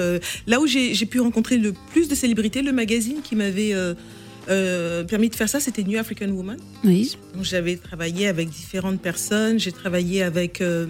là 0.46 0.60
où 0.60 0.66
j'ai 0.66 1.06
pu 1.06 1.20
rencontrer 1.20 1.56
le 1.58 1.72
plus 1.92 2.08
de 2.08 2.14
célébrités. 2.14 2.62
Le 2.62 2.72
magazine 2.72 3.18
qui 3.22 3.36
m'avait 3.36 3.74
euh, 4.48 5.04
permis 5.04 5.28
de 5.30 5.34
faire 5.34 5.48
ça, 5.48 5.60
c'était 5.60 5.82
New 5.82 5.98
African 5.98 6.28
Woman. 6.28 6.58
Oui. 6.84 7.16
Donc, 7.34 7.44
J'avais 7.44 7.76
travaillé 7.76 8.26
avec 8.28 8.48
différentes 8.50 9.00
personnes. 9.00 9.58
J'ai 9.58 9.72
travaillé 9.72 10.22
avec 10.22 10.60
euh, 10.60 10.86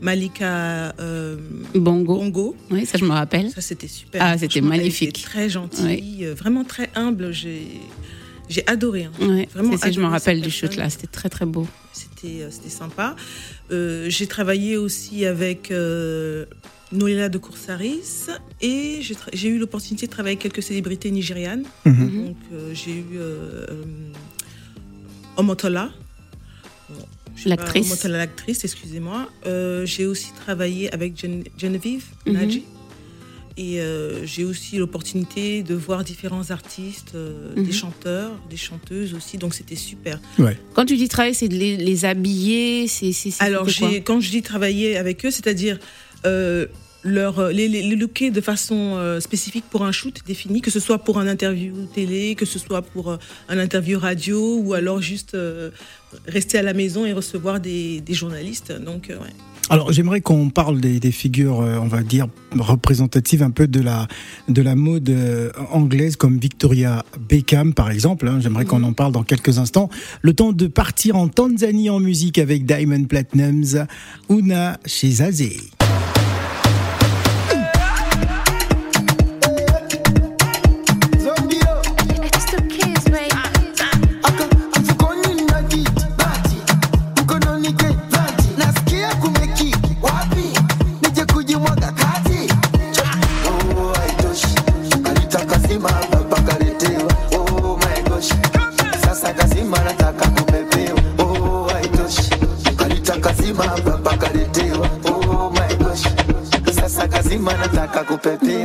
Malika 0.00 0.94
euh, 1.00 1.36
Bongo. 1.74 2.16
Bongo. 2.16 2.56
Oui, 2.70 2.84
ça 2.86 2.98
je 2.98 3.04
me 3.04 3.10
rappelle. 3.12 3.50
Ça, 3.50 3.60
c'était 3.60 3.88
super. 3.88 4.22
Ah, 4.24 4.36
c'était 4.38 4.60
magnifique. 4.60 5.18
était 5.20 5.26
très 5.28 5.48
gentille, 5.48 6.26
vraiment 6.36 6.64
très 6.64 6.90
humble. 6.94 7.32
J'ai, 7.32 7.66
j'ai 8.48 8.66
adoré. 8.66 9.04
hein. 9.04 9.12
Ouais, 9.20 9.48
Vraiment 9.54 9.72
c'est- 9.72 9.86
c'est- 9.86 9.92
je 9.92 10.00
me 10.00 10.06
adoré 10.06 10.18
rappelle 10.18 10.40
du 10.40 10.50
shoot 10.50 10.76
là, 10.76 10.90
c'était 10.90 11.06
très 11.06 11.28
très 11.28 11.46
beau. 11.46 11.66
C'était, 11.92 12.46
c'était 12.50 12.68
sympa. 12.70 13.16
J'ai 13.70 14.26
travaillé 14.26 14.76
aussi 14.76 15.24
avec 15.26 15.72
Noéla 16.92 17.28
de 17.28 17.38
Coursaris 17.38 18.26
et 18.60 19.00
j'ai, 19.32 19.48
eu 19.48 19.58
l'opportunité 19.58 20.06
de 20.06 20.10
travailler 20.12 20.34
avec 20.36 20.42
quelques 20.42 20.62
célébrités 20.62 21.10
nigérianes. 21.10 21.64
mhm. 21.86 22.26
Donc, 22.26 22.36
euh, 22.52 22.74
j'ai 22.74 22.92
eu. 22.98 23.16
euh, 23.16 23.66
euh, 23.70 23.82
Omotola. 25.36 25.90
L'actrice. 27.46 27.86
Omotola, 27.90 28.18
l'actrice, 28.18 28.64
excusez-moi. 28.64 29.28
Euh, 29.46 29.84
j'ai 29.86 30.06
aussi 30.06 30.32
travaillé 30.32 30.92
avec 30.92 31.18
Gen- 31.18 31.44
Geneviève 31.58 32.04
Mhm. 32.26 32.32
Nadji. 32.34 32.64
Et 33.58 33.80
euh, 33.80 34.24
j'ai 34.24 34.44
aussi 34.44 34.76
l'opportunité 34.78 35.62
de 35.62 35.74
voir 35.74 36.04
différents 36.04 36.50
artistes, 36.50 37.12
euh, 37.14 37.52
Mhm. 37.56 37.64
des 37.64 37.72
chanteurs, 37.72 38.32
des 38.48 38.56
chanteuses 38.56 39.12
aussi. 39.14 39.36
Donc 39.38 39.54
c'était 39.54 39.76
super. 39.76 40.20
Quand 40.74 40.84
tu 40.86 40.96
dis 40.96 41.08
travailler, 41.08 41.34
c'est 41.34 41.48
de 41.48 41.56
les, 41.56 41.76
les 41.76 42.04
habiller, 42.04 42.86
c'est 42.88 43.12
Alors, 43.40 43.66
quoi 43.78 43.88
quand 44.04 44.20
je 44.20 44.30
dis 44.30 44.42
travailler 44.42 44.96
avec 44.96 45.24
eux, 45.26 45.30
c'est-à-dire 45.30 45.76
euh, 45.76 46.11
leur, 47.04 47.48
les, 47.48 47.66
les, 47.66 47.82
les 47.82 47.96
looker 47.96 48.30
de 48.30 48.40
façon 48.40 48.94
euh, 48.96 49.18
spécifique 49.18 49.64
pour 49.68 49.84
un 49.84 49.90
shoot 49.90 50.20
défini, 50.24 50.60
que 50.60 50.70
ce 50.70 50.78
soit 50.78 50.98
pour 50.98 51.18
un 51.18 51.26
interview 51.26 51.74
télé, 51.92 52.36
que 52.36 52.46
ce 52.46 52.60
soit 52.60 52.82
pour 52.82 53.10
euh, 53.10 53.16
un 53.48 53.58
interview 53.58 53.98
radio, 53.98 54.58
ou 54.58 54.74
alors 54.74 55.02
juste 55.02 55.34
euh, 55.34 55.70
rester 56.28 56.58
à 56.58 56.62
la 56.62 56.74
maison 56.74 57.04
et 57.04 57.12
recevoir 57.12 57.58
des, 57.58 58.00
des 58.00 58.14
journalistes. 58.14 58.72
Donc, 58.84 59.10
euh, 59.10 59.18
ouais. 59.18 59.34
Alors 59.68 59.92
j'aimerais 59.92 60.20
qu'on 60.20 60.50
parle 60.50 60.80
des, 60.80 61.00
des 61.00 61.10
figures, 61.10 61.60
euh, 61.60 61.78
on 61.80 61.88
va 61.88 62.02
dire, 62.02 62.28
représentatives 62.56 63.42
un 63.42 63.50
peu 63.50 63.66
de 63.66 63.80
la, 63.80 64.06
de 64.48 64.62
la 64.62 64.76
mode 64.76 65.08
euh, 65.08 65.50
anglaise 65.70 66.14
comme 66.14 66.38
Victoria 66.38 67.04
Beckham 67.28 67.72
par 67.74 67.90
exemple. 67.90 68.28
hein. 68.28 68.38
J'aimerais 68.40 68.64
qu'on 68.64 68.82
en 68.84 68.92
parle 68.92 69.12
dans 69.12 69.24
quelques 69.24 69.58
instants. 69.58 69.88
Le 70.20 70.34
temps 70.34 70.52
de 70.52 70.66
partir 70.68 71.16
en 71.16 71.26
Tanzanie 71.26 71.90
en 71.90 72.00
musique 72.00 72.38
avec 72.38 72.64
Diamond 72.64 73.04
Platinums, 73.04 73.86
Una 74.28 74.78
Shezaze. 74.84 75.81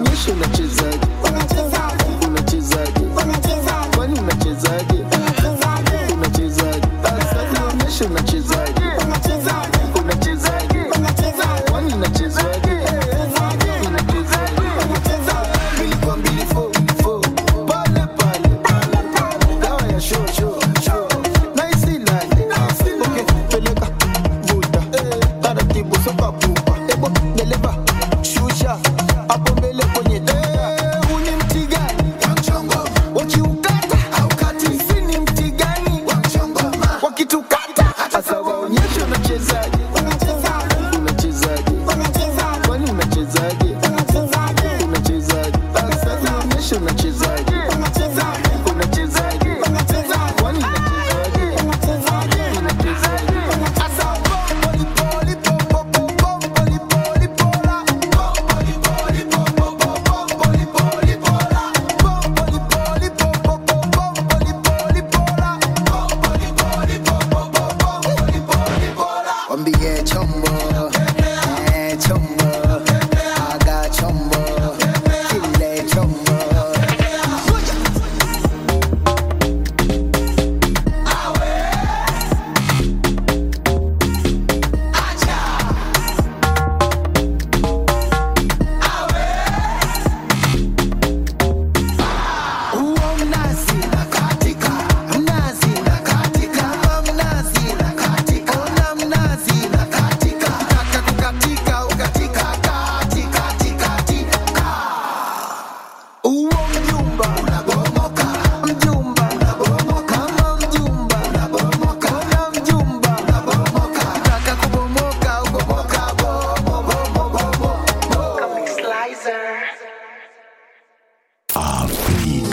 mission 0.09 0.39
not 0.39 0.59
you 0.59 0.67
said. 0.67 1.76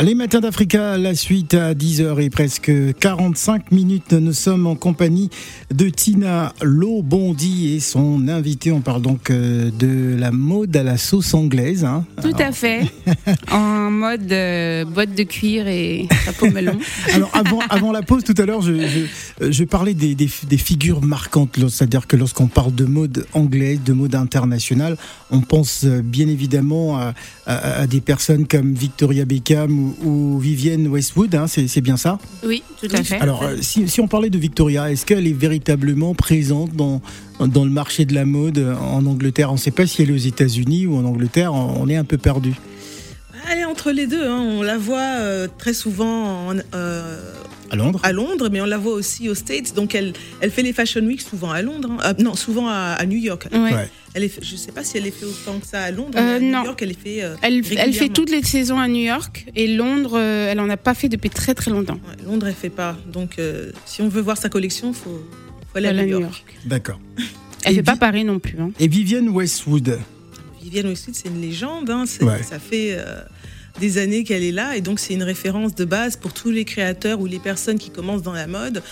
Les 0.00 0.14
matins 0.16 0.40
d'Africa, 0.40 0.98
la 0.98 1.14
suite 1.14 1.54
à 1.54 1.74
10h 1.74 2.20
et 2.20 2.28
presque 2.28 2.72
45 2.98 3.70
minutes. 3.70 4.12
Nous 4.14 4.32
sommes 4.32 4.66
en 4.66 4.74
compagnie 4.74 5.30
de 5.72 5.88
Tina 5.90 6.52
Lobondi 6.60 7.74
et 7.74 7.78
son 7.80 8.26
invité. 8.26 8.72
On 8.72 8.80
parle 8.80 9.00
donc 9.02 9.30
euh, 9.30 9.70
de 9.78 10.16
la 10.18 10.32
mode 10.32 10.76
à 10.76 10.82
la 10.82 10.96
sauce 10.96 11.34
anglaise. 11.34 11.84
hein. 11.84 12.04
Tout 12.20 12.32
à 12.36 12.50
fait. 12.50 12.80
en 13.52 13.92
mode 13.92 14.32
euh, 14.32 14.84
botte 14.86 15.14
de 15.14 15.22
cuir 15.22 15.68
et 15.68 16.08
chapeau 16.24 16.50
melon. 16.50 16.76
Alors 17.14 17.30
avant, 17.34 17.60
avant 17.70 17.92
la 17.92 18.02
pause, 18.02 18.24
tout 18.24 18.34
à 18.38 18.44
l'heure, 18.44 18.60
je, 18.62 18.74
je, 19.40 19.52
je 19.52 19.64
parlais 19.64 19.94
des, 19.94 20.16
des, 20.16 20.28
des 20.48 20.58
figures 20.58 21.00
marquantes. 21.02 21.56
C'est-à-dire 21.68 22.08
que 22.08 22.16
lorsqu'on 22.16 22.48
parle 22.48 22.74
de 22.74 22.86
mode 22.86 23.24
anglaise, 23.34 23.78
de 23.84 23.92
mode 23.92 24.16
internationale, 24.16 24.96
on 25.30 25.42
pense 25.42 25.82
euh, 25.84 26.02
bien 26.02 26.26
évidemment 26.26 26.96
à, 26.98 27.14
à- 27.46 27.82
à 27.82 27.86
des 27.86 28.00
personnes 28.00 28.48
comme 28.48 28.74
Victoria 28.74 29.24
Beckham 29.24 29.81
ou, 30.04 30.08
ou 30.08 30.38
Vivienne 30.38 30.86
Westwood. 30.88 31.34
hein, 31.34 31.46
c'est 31.46 31.80
bien 31.80 31.96
ça? 31.96 32.18
Oui, 32.44 32.62
tout 32.80 32.88
à 32.92 33.02
fait. 33.02 33.16
Alors, 33.20 33.42
euh, 33.42 33.56
si, 33.60 33.88
si 33.88 34.00
on 34.00 34.08
parlait 34.08 34.30
de 34.30 34.38
Victoria, 34.38 34.90
est-ce 34.90 35.04
qu'elle 35.06 35.26
est 35.26 35.32
véritablement 35.32 36.14
présente 36.14 36.74
dans, 36.74 37.00
dans 37.40 37.64
le 37.64 37.70
marché 37.70 38.04
de 38.04 38.14
la 38.14 38.24
mode 38.24 38.58
en 38.80 39.04
Angleterre? 39.06 39.50
On 39.50 39.54
ne 39.54 39.58
sait 39.58 39.70
pas 39.70 39.86
si 39.86 40.02
elle 40.02 40.10
est 40.10 40.14
aux 40.14 40.16
États-Unis 40.16 40.86
ou 40.86 40.96
en 40.96 41.04
Angleterre, 41.04 41.52
on 41.54 41.82
on 41.82 41.88
est 41.88 41.96
un 41.96 42.04
peu 42.04 42.18
perdu. 42.18 42.54
Elle 43.50 43.58
est 43.58 43.64
entre 43.64 43.90
les 43.90 44.06
deux. 44.06 44.24
hein. 44.24 44.38
On 44.40 44.62
la 44.62 44.78
voit 44.78 45.00
euh, 45.18 45.48
très 45.58 45.74
souvent 45.74 46.48
en, 46.50 46.54
euh, 46.74 47.32
À 47.72 47.76
Londres 47.76 48.00
à 48.02 48.12
Londres, 48.12 48.48
mais 48.52 48.60
on 48.60 48.66
la 48.66 48.76
voit 48.78 48.92
aussi 48.92 49.28
aux 49.30 49.34
States. 49.34 49.74
Donc 49.74 49.94
elle, 49.94 50.12
elle 50.40 50.50
fait 50.50 50.62
les 50.62 50.72
Fashion 50.74 51.00
Week 51.00 51.20
souvent 51.22 51.50
à 51.50 51.62
Londres. 51.62 51.88
hein. 51.98 52.14
Euh, 52.18 52.22
non, 52.22 52.34
souvent 52.34 52.68
à, 52.68 52.96
à 52.98 53.06
New 53.06 53.16
York. 53.18 53.48
Ouais. 53.50 53.58
Ouais. 53.58 53.88
Elle 54.14 54.24
est, 54.24 54.44
je 54.44 54.52
ne 54.52 54.58
sais 54.58 54.72
pas 54.72 54.84
si 54.84 54.98
elle 54.98 55.06
est 55.06 55.10
fait 55.10 55.24
autant 55.24 55.58
que 55.58 55.66
ça 55.66 55.80
à 55.84 55.90
Londres, 55.90 56.10
Euh, 56.18 56.38
mais 56.38 56.48
à 56.48 56.50
non. 56.52 56.58
New 56.60 56.64
York, 56.66 56.82
elle 56.82 56.90
est 56.90 57.00
fait. 57.02 57.22
euh, 57.24 57.34
Elle, 57.40 57.62
elle 57.78 57.94
fait 57.94 58.10
toutes 58.10 58.30
les 58.30 58.42
saisons 58.42 58.78
à 58.78 58.86
New 58.88 59.02
York 59.04 59.46
et 59.56 59.66
Londres, 59.68 60.18
euh, 60.18 60.50
elle 60.52 60.60
en 60.60 60.68
a 60.68 60.76
pas 60.76 60.92
fait 60.92 61.08
depuis 61.08 61.30
très 61.30 61.54
très 61.54 61.70
longtemps. 61.70 61.94
Ouais, 62.06 62.24
Londres, 62.26 62.46
elle 62.46 62.54
fait 62.54 62.68
pas. 62.68 62.96
Donc, 63.10 63.38
euh, 63.38 63.72
si 63.86 64.02
on 64.02 64.08
veut 64.08 64.20
voir 64.20 64.36
sa 64.36 64.50
collection, 64.50 64.92
faut, 64.92 65.24
faut 65.72 65.78
aller 65.78 65.86
à 65.88 65.90
à 65.90 65.94
New 65.94 66.02
New 66.02 66.08
York. 66.08 66.22
York. 66.24 66.44
D'accord. 66.66 67.00
Elle 67.64 67.72
Et 67.72 67.76
fait 67.76 67.82
pas 67.82 67.96
Paris 67.96 68.24
non 68.24 68.38
plus. 68.38 68.58
hein. 68.60 68.70
Et 68.78 68.86
Vivienne 68.86 69.30
Westwood 69.30 69.98
Vivienne 70.62 70.88
Westwood, 70.88 71.14
c'est 71.14 71.28
une 71.28 71.40
légende. 71.40 71.88
hein. 71.88 72.04
Ouais. 72.20 72.42
Ça 72.42 72.58
fait 72.58 72.90
euh, 72.98 73.22
des 73.80 73.98
années 73.98 74.22
qu'elle 74.24 74.44
est 74.44 74.52
là, 74.52 74.76
et 74.76 74.80
donc 74.80 75.00
c'est 75.00 75.14
une 75.14 75.22
référence 75.22 75.74
de 75.74 75.84
base 75.84 76.16
pour 76.16 76.32
tous 76.32 76.50
les 76.50 76.64
créateurs 76.64 77.20
ou 77.20 77.26
les 77.26 77.38
personnes 77.38 77.78
qui 77.78 77.90
commencent 77.90 78.22
dans 78.22 78.32
la 78.32 78.46
mode. 78.46 78.82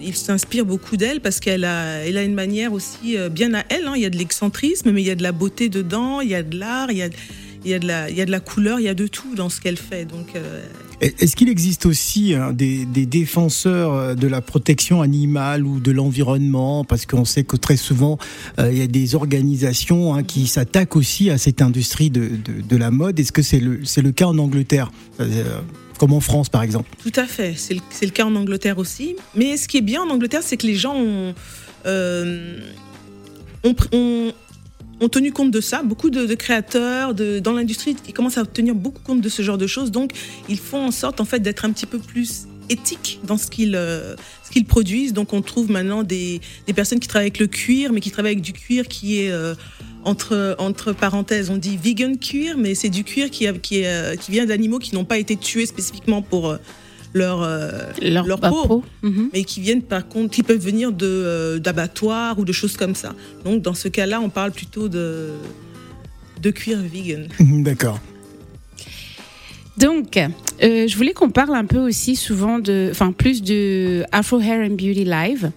Ils 0.00 0.14
s'inspirent 0.14 0.64
beaucoup 0.64 0.96
d'elle 0.96 1.20
parce 1.20 1.40
qu'elle 1.40 1.64
a, 1.64 1.98
elle 2.06 2.16
a 2.16 2.22
une 2.22 2.34
manière 2.34 2.72
aussi 2.72 3.16
euh, 3.16 3.28
bien 3.28 3.52
à 3.54 3.64
elle. 3.70 3.86
hein. 3.86 3.94
Il 3.96 4.02
y 4.02 4.06
a 4.06 4.10
de 4.10 4.16
l'excentrisme, 4.16 4.92
mais 4.92 5.02
il 5.02 5.06
y 5.06 5.10
a 5.10 5.16
de 5.16 5.22
la 5.22 5.32
beauté 5.32 5.68
dedans, 5.68 6.20
il 6.20 6.30
y 6.30 6.34
a 6.36 6.44
de 6.44 6.56
l'art, 6.56 6.92
il 6.92 6.98
y 6.98 7.02
a, 7.02 7.08
il 7.64 7.70
y 7.70 7.74
a 7.74 7.78
de 7.80 7.86
la, 7.86 8.08
il 8.08 8.16
y 8.16 8.20
a 8.20 8.24
de 8.24 8.30
la 8.30 8.40
couleur, 8.40 8.78
il 8.78 8.84
y 8.84 8.88
a 8.88 8.94
de 8.94 9.08
tout 9.08 9.34
dans 9.34 9.48
ce 9.48 9.60
qu'elle 9.60 9.76
fait. 9.76 10.04
Donc, 10.04 10.36
euh, 10.36 10.64
Est-ce 11.00 11.36
qu'il 11.36 11.48
existe 11.48 11.86
aussi 11.86 12.34
hein, 12.34 12.52
des, 12.52 12.86
défenseurs 13.06 13.92
euh, 13.92 14.14
de 14.14 14.26
la 14.26 14.40
protection 14.40 15.02
animale 15.02 15.64
ou 15.64 15.80
de 15.80 15.90
l'environnement? 15.90 16.84
Parce 16.84 17.06
qu'on 17.06 17.24
sait 17.24 17.44
que 17.44 17.56
très 17.56 17.76
souvent, 17.76 18.18
euh, 18.58 18.70
il 18.72 18.78
y 18.78 18.82
a 18.82 18.86
des 18.86 19.14
organisations 19.14 20.14
hein, 20.14 20.22
qui 20.22 20.46
s'attaquent 20.46 20.96
aussi 20.96 21.30
à 21.30 21.38
cette 21.38 21.62
industrie 21.62 22.10
de, 22.10 22.30
de, 22.68 22.76
la 22.76 22.90
mode. 22.90 23.18
Est-ce 23.18 23.32
que 23.32 23.42
c'est 23.42 23.60
le, 23.60 23.80
le 23.96 24.12
cas 24.12 24.26
en 24.26 24.38
Angleterre? 24.38 24.90
Euh, 25.20 25.60
Comme 25.98 26.12
en 26.12 26.20
France, 26.20 26.48
par 26.48 26.62
exemple 26.62 26.88
Tout 27.02 27.12
à 27.16 27.26
fait, 27.26 27.54
c'est 27.56 27.74
le, 27.74 27.80
le 28.02 28.10
cas 28.10 28.24
en 28.24 28.34
Angleterre 28.34 28.78
aussi. 28.78 29.16
Mais 29.34 29.56
ce 29.56 29.68
qui 29.68 29.78
est 29.78 29.82
bien 29.82 30.02
en 30.02 30.10
Angleterre, 30.10 30.42
c'est 30.42 30.56
que 30.56 30.66
les 30.66 30.74
gens 30.76 30.94
ont, 30.96 31.34
ont- 33.92 34.32
ont 35.00 35.08
tenu 35.08 35.32
compte 35.32 35.50
de 35.50 35.60
ça. 35.60 35.82
Beaucoup 35.82 36.10
de, 36.10 36.34
créateurs 36.34 37.14
de, 37.14 37.38
dans 37.38 37.52
l'industrie, 37.52 37.96
ils 38.06 38.12
commencent 38.12 38.38
à 38.38 38.44
tenir 38.44 38.74
beaucoup 38.74 39.02
compte 39.02 39.20
de 39.20 39.28
ce 39.28 39.42
genre 39.42 39.58
de 39.58 39.66
choses. 39.66 39.90
Donc, 39.90 40.12
ils 40.48 40.58
font 40.58 40.84
en 40.84 40.90
sorte 40.90 41.20
en 41.20 41.24
fait 41.24 41.40
d'être 41.40 41.64
un 41.64 41.72
petit 41.72 41.86
peu 41.86 41.98
plus 41.98 42.46
éthiques 42.70 43.20
dans 43.24 43.36
ce 43.36 43.48
qu'ils 43.48 43.76
euh, 43.76 44.16
ce 44.44 44.50
qu'ils 44.50 44.64
produisent. 44.64 45.12
Donc, 45.12 45.32
on 45.32 45.42
trouve 45.42 45.70
maintenant 45.70 46.02
des, 46.02 46.40
des 46.66 46.72
personnes 46.72 47.00
qui 47.00 47.08
travaillent 47.08 47.26
avec 47.26 47.38
le 47.38 47.46
cuir, 47.46 47.92
mais 47.92 48.00
qui 48.00 48.10
travaillent 48.10 48.32
avec 48.32 48.44
du 48.44 48.52
cuir 48.52 48.88
qui 48.88 49.20
est 49.20 49.30
euh, 49.30 49.54
entre, 50.04 50.54
entre 50.58 50.92
parenthèses, 50.92 51.50
on 51.50 51.56
dit 51.56 51.78
vegan 51.82 52.18
cuir, 52.18 52.56
mais 52.58 52.74
c'est 52.74 52.90
du 52.90 53.04
cuir 53.04 53.30
qui, 53.30 53.46
qui, 53.60 53.84
euh, 53.84 54.16
qui 54.16 54.30
vient 54.30 54.44
d'animaux 54.44 54.78
qui 54.78 54.94
n'ont 54.94 55.04
pas 55.04 55.18
été 55.18 55.36
tués 55.36 55.66
spécifiquement 55.66 56.22
pour 56.22 56.56
leur, 57.14 57.42
euh, 57.42 57.70
Leur, 58.02 58.26
leur 58.26 58.40
peau, 58.40 58.66
peau. 58.66 58.84
Mhm. 59.02 59.30
mais 59.32 59.44
qui 59.44 59.60
viennent 59.60 59.82
par 59.82 60.06
contre, 60.08 60.34
qui 60.34 60.42
peuvent 60.42 60.58
venir 60.58 60.92
de, 60.92 61.06
euh, 61.06 61.58
d'abattoirs 61.58 62.38
ou 62.38 62.44
de 62.44 62.52
choses 62.52 62.76
comme 62.76 62.94
ça. 62.94 63.14
Donc 63.44 63.62
dans 63.62 63.74
ce 63.74 63.88
cas-là, 63.88 64.20
on 64.20 64.28
parle 64.28 64.50
plutôt 64.52 64.88
de, 64.88 65.30
de 66.42 66.50
cuir 66.50 66.78
vegan. 66.80 67.28
D'accord. 67.40 68.00
Donc, 69.76 70.16
euh, 70.16 70.86
je 70.86 70.96
voulais 70.96 71.12
qu'on 71.14 71.30
parle 71.30 71.56
un 71.56 71.64
peu 71.64 71.78
aussi 71.78 72.14
souvent 72.14 72.58
de, 72.60 72.88
enfin 72.92 73.10
plus 73.12 73.42
de 73.42 74.04
Afro 74.12 74.38
Hair 74.40 74.60
and 74.70 74.74
Beauty 74.74 75.04
Live, 75.04 75.50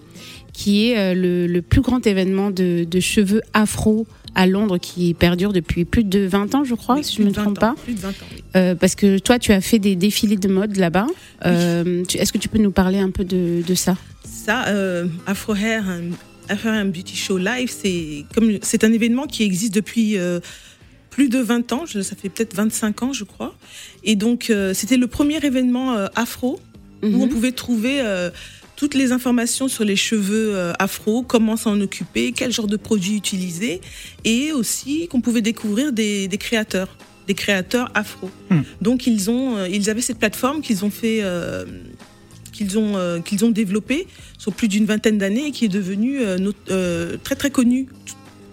qui 0.52 0.88
est 0.90 0.98
euh, 0.98 1.14
le, 1.14 1.46
le 1.46 1.62
plus 1.62 1.82
grand 1.82 2.04
événement 2.04 2.50
de, 2.50 2.82
de 2.84 3.00
cheveux 3.00 3.42
afro 3.54 4.06
à 4.38 4.46
Londres 4.46 4.78
qui 4.78 5.14
perdure 5.14 5.52
depuis 5.52 5.84
plus 5.84 6.04
de 6.04 6.20
20 6.20 6.54
ans, 6.54 6.62
je 6.62 6.76
crois, 6.76 6.94
Oui, 6.96 7.04
si 7.04 7.16
je 7.16 7.22
ne 7.22 7.26
me 7.26 7.30
de 7.32 7.36
20 7.36 7.42
trompe 7.42 7.58
ans, 7.58 7.60
pas. 7.60 7.74
Plus 7.82 7.94
de 7.94 7.98
20 7.98 8.08
ans, 8.10 8.12
oui. 8.32 8.42
Euh, 8.54 8.74
parce 8.76 8.94
que 8.94 9.18
toi, 9.18 9.40
tu 9.40 9.50
as 9.52 9.60
fait 9.60 9.80
des 9.80 9.96
défilés 9.96 10.36
de 10.36 10.46
mode 10.48 10.76
là-bas. 10.76 11.08
Euh, 11.44 12.04
Est-ce 12.14 12.32
que 12.32 12.38
tu 12.38 12.48
peux 12.48 12.58
nous 12.58 12.70
parler 12.70 12.98
un 13.00 13.10
peu 13.10 13.24
de, 13.24 13.62
de 13.66 13.74
ça? 13.74 13.96
Ça, 14.24 14.68
euh, 14.68 15.06
Afro 15.26 15.56
Hair, 15.56 15.84
and- 15.88 16.14
Afro 16.48 16.68
Hair 16.68 16.82
and 16.84 16.90
Beauty 16.90 17.16
Show 17.16 17.36
Live, 17.36 17.70
c'est 18.62 18.84
un 18.84 18.92
événement 18.92 19.26
qui 19.26 19.42
existe 19.42 19.74
depuis 19.74 20.16
plus 21.10 21.28
de 21.28 21.38
20 21.40 21.72
ans. 21.72 21.84
Ça 21.86 22.14
fait 22.16 22.28
peut-être 22.28 22.54
25 22.54 23.02
ans, 23.02 23.12
je 23.12 23.24
crois. 23.24 23.56
Et 24.04 24.14
donc, 24.14 24.50
euh, 24.50 24.72
c'était 24.72 24.96
le 24.96 25.08
premier 25.08 25.44
événement 25.44 25.96
euh, 25.96 26.06
afro 26.14 26.60
où 27.02 27.06
on 27.06 27.26
Mhm. 27.26 27.28
pouvait 27.28 27.52
trouver 27.52 28.00
euh, 28.02 28.30
toutes 28.78 28.94
les 28.94 29.10
informations 29.10 29.66
sur 29.66 29.84
les 29.84 29.96
cheveux 29.96 30.54
euh, 30.54 30.72
afro, 30.78 31.24
comment 31.24 31.56
s'en 31.56 31.80
occuper, 31.80 32.30
quel 32.30 32.52
genre 32.52 32.68
de 32.68 32.76
produits 32.76 33.16
utiliser, 33.16 33.80
et 34.24 34.52
aussi 34.52 35.08
qu'on 35.08 35.20
pouvait 35.20 35.40
découvrir 35.40 35.92
des, 35.92 36.28
des 36.28 36.38
créateurs, 36.38 36.96
des 37.26 37.34
créateurs 37.34 37.90
afro. 37.94 38.30
Hmm. 38.50 38.60
Donc 38.80 39.08
ils 39.08 39.30
ont, 39.30 39.56
euh, 39.56 39.68
ils 39.68 39.90
avaient 39.90 40.00
cette 40.00 40.20
plateforme 40.20 40.60
qu'ils 40.60 40.84
ont 40.84 40.92
fait, 40.92 41.18
euh, 41.22 41.64
qu'ils 42.52 42.78
ont, 42.78 42.96
euh, 42.96 43.18
qu'ils 43.18 43.44
ont 43.44 43.50
développée 43.50 44.06
sur 44.38 44.52
plus 44.52 44.68
d'une 44.68 44.86
vingtaine 44.86 45.18
d'années 45.18 45.48
et 45.48 45.50
qui 45.50 45.64
est 45.64 45.74
devenue 45.80 46.20
euh, 46.20 47.16
très 47.24 47.34
très 47.34 47.50
connue 47.50 47.88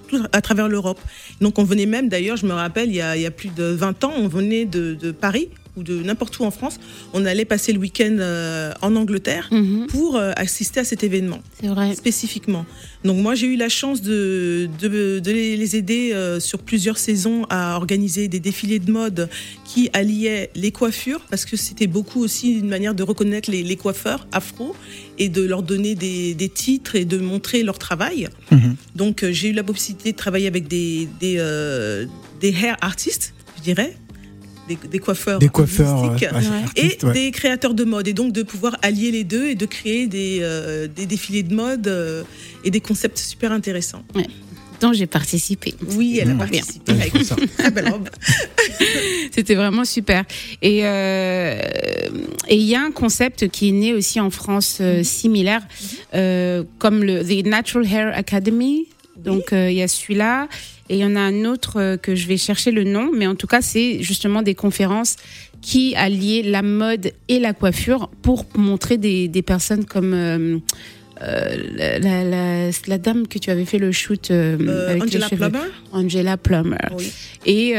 tout 0.07 0.23
à 0.31 0.41
travers 0.41 0.67
l'Europe. 0.67 0.99
Donc 1.39 1.59
on 1.59 1.63
venait 1.63 1.85
même, 1.85 2.09
d'ailleurs, 2.09 2.37
je 2.37 2.47
me 2.47 2.53
rappelle, 2.53 2.89
il 2.89 2.95
y 2.95 3.01
a, 3.01 3.15
il 3.15 3.21
y 3.21 3.27
a 3.27 3.31
plus 3.31 3.49
de 3.49 3.65
20 3.65 4.03
ans, 4.05 4.13
on 4.17 4.27
venait 4.27 4.65
de, 4.65 4.95
de 4.95 5.11
Paris 5.11 5.49
ou 5.77 5.83
de 5.83 6.01
n'importe 6.01 6.39
où 6.39 6.43
en 6.43 6.51
France, 6.51 6.79
on 7.13 7.25
allait 7.25 7.45
passer 7.45 7.73
le 7.73 7.79
week-end 7.79 8.15
euh, 8.19 8.71
en 8.81 8.95
Angleterre 8.95 9.47
Mhm. 9.51 9.87
pour 9.87 10.15
euh, 10.15 10.31
assister 10.35 10.79
à 10.81 10.83
cet 10.83 11.03
événement 11.03 11.39
C'est 11.61 11.67
vrai. 11.67 11.93
spécifiquement. 11.95 12.65
Donc 13.03 13.17
moi 13.21 13.35
j'ai 13.35 13.47
eu 13.47 13.55
la 13.55 13.69
chance 13.69 14.01
de, 14.01 14.69
de, 14.81 15.19
de 15.19 15.31
les 15.31 15.75
aider 15.75 16.11
euh, 16.13 16.39
sur 16.39 16.59
plusieurs 16.59 16.97
saisons 16.97 17.45
à 17.49 17.75
organiser 17.77 18.27
des 18.27 18.39
défilés 18.39 18.79
de 18.79 18.91
mode 18.91 19.29
qui 19.63 19.89
alliaient 19.93 20.49
les 20.55 20.71
coiffures 20.71 21.21
parce 21.29 21.45
que 21.45 21.55
c'était 21.57 21.87
beaucoup 21.87 22.21
aussi 22.23 22.53
une 22.53 22.67
manière 22.67 22.95
de 22.95 23.03
reconnaître 23.03 23.51
les, 23.51 23.63
les 23.63 23.75
coiffeurs 23.75 24.27
afro 24.31 24.75
et 25.17 25.29
de 25.29 25.41
leur 25.43 25.61
donner 25.63 25.95
des, 25.95 26.33
des 26.33 26.49
titres 26.49 26.95
et 26.95 27.05
de 27.05 27.17
montrer 27.17 27.63
leur 27.63 27.77
travail. 27.79 28.27
Mhm. 28.51 28.75
Donc 28.95 29.23
euh, 29.23 29.31
j'ai 29.31 29.49
eu 29.49 29.53
la 29.53 29.63
possibilité 29.63 30.11
de 30.11 30.17
travailler 30.17 30.47
avec 30.47 30.67
des, 30.67 31.07
des, 31.19 31.35
euh, 31.37 32.05
des 32.41 32.49
hair 32.49 32.77
artistes, 32.81 33.33
je 33.57 33.61
dirais, 33.63 33.95
des, 34.67 34.77
des 34.89 34.99
coiffeurs, 34.99 35.39
Des 35.39 35.49
coiffeurs 35.49 36.03
artistiques 36.03 36.29
et 36.75 36.97
ouais. 37.05 37.13
des 37.13 37.31
créateurs 37.31 37.73
de 37.73 37.83
mode 37.83 38.07
et 38.07 38.13
donc 38.13 38.31
de 38.33 38.43
pouvoir 38.43 38.77
allier 38.81 39.11
les 39.11 39.23
deux 39.23 39.47
et 39.47 39.55
de 39.55 39.65
créer 39.65 40.07
des, 40.07 40.39
euh, 40.41 40.87
des 40.87 41.05
défilés 41.05 41.43
de 41.43 41.53
mode 41.53 41.87
euh, 41.87 42.23
et 42.63 42.71
des 42.71 42.79
concepts 42.81 43.17
super 43.17 43.51
intéressants. 43.51 44.03
dont 44.81 44.91
j'ai 44.91 45.07
participé. 45.07 45.73
Oui, 45.95 46.19
elle 46.21 46.31
a 46.31 46.33
Mmh. 46.33 46.37
participé 46.37 46.91
Ouais, 46.91 47.01
avec 47.13 47.13
très 47.57 47.71
belle 47.71 47.89
robe. 47.89 48.09
C'était 49.31 49.55
vraiment 49.55 49.85
super. 49.85 50.25
Et 50.61 50.81
euh, 50.85 51.61
et 52.47 52.55
il 52.55 52.63
y 52.63 52.75
a 52.75 52.81
un 52.81 52.91
concept 52.91 53.47
qui 53.49 53.69
est 53.69 53.71
né 53.71 53.93
aussi 53.93 54.19
en 54.19 54.29
France 54.29 54.79
euh, 54.81 55.01
similaire, 55.03 55.61
euh, 56.13 56.63
comme 56.77 57.03
le 57.03 57.23
The 57.23 57.45
Natural 57.45 57.85
Hair 57.87 58.13
Academy. 58.15 58.87
Donc 59.17 59.53
euh, 59.53 59.71
il 59.71 59.77
y 59.77 59.81
a 59.81 59.87
celui-là 59.87 60.47
et 60.89 60.95
il 60.97 60.99
y 60.99 61.05
en 61.05 61.15
a 61.15 61.19
un 61.19 61.45
autre 61.45 61.79
euh, 61.79 61.97
que 61.97 62.15
je 62.15 62.27
vais 62.27 62.37
chercher 62.37 62.71
le 62.71 62.83
nom, 62.83 63.09
mais 63.13 63.27
en 63.27 63.35
tout 63.35 63.47
cas 63.47 63.61
c'est 63.61 64.01
justement 64.01 64.41
des 64.41 64.55
conférences 64.55 65.15
qui 65.61 65.95
alliaient 65.95 66.43
la 66.43 66.61
mode 66.61 67.11
et 67.27 67.39
la 67.39 67.53
coiffure 67.53 68.09
pour 68.21 68.45
montrer 68.55 68.97
des, 68.97 69.27
des 69.27 69.41
personnes 69.41 69.85
comme 69.85 70.13
euh, 70.13 70.59
euh, 71.21 71.55
la, 71.75 71.99
la, 71.99 72.23
la- 72.23 72.71
la 72.87 72.97
dame 72.97 73.27
que 73.27 73.39
tu 73.39 73.49
avais 73.49 73.65
fait 73.65 73.77
le 73.79 73.91
shoot 73.91 74.31
euh, 74.31 74.57
Euh, 74.59 74.89
avec 74.91 75.03
Angela. 75.03 75.29
Plummer? 75.29 75.59
Angela 75.91 76.37
Plummer 76.37 76.77
Oui. 76.97 77.11
et, 77.45 77.73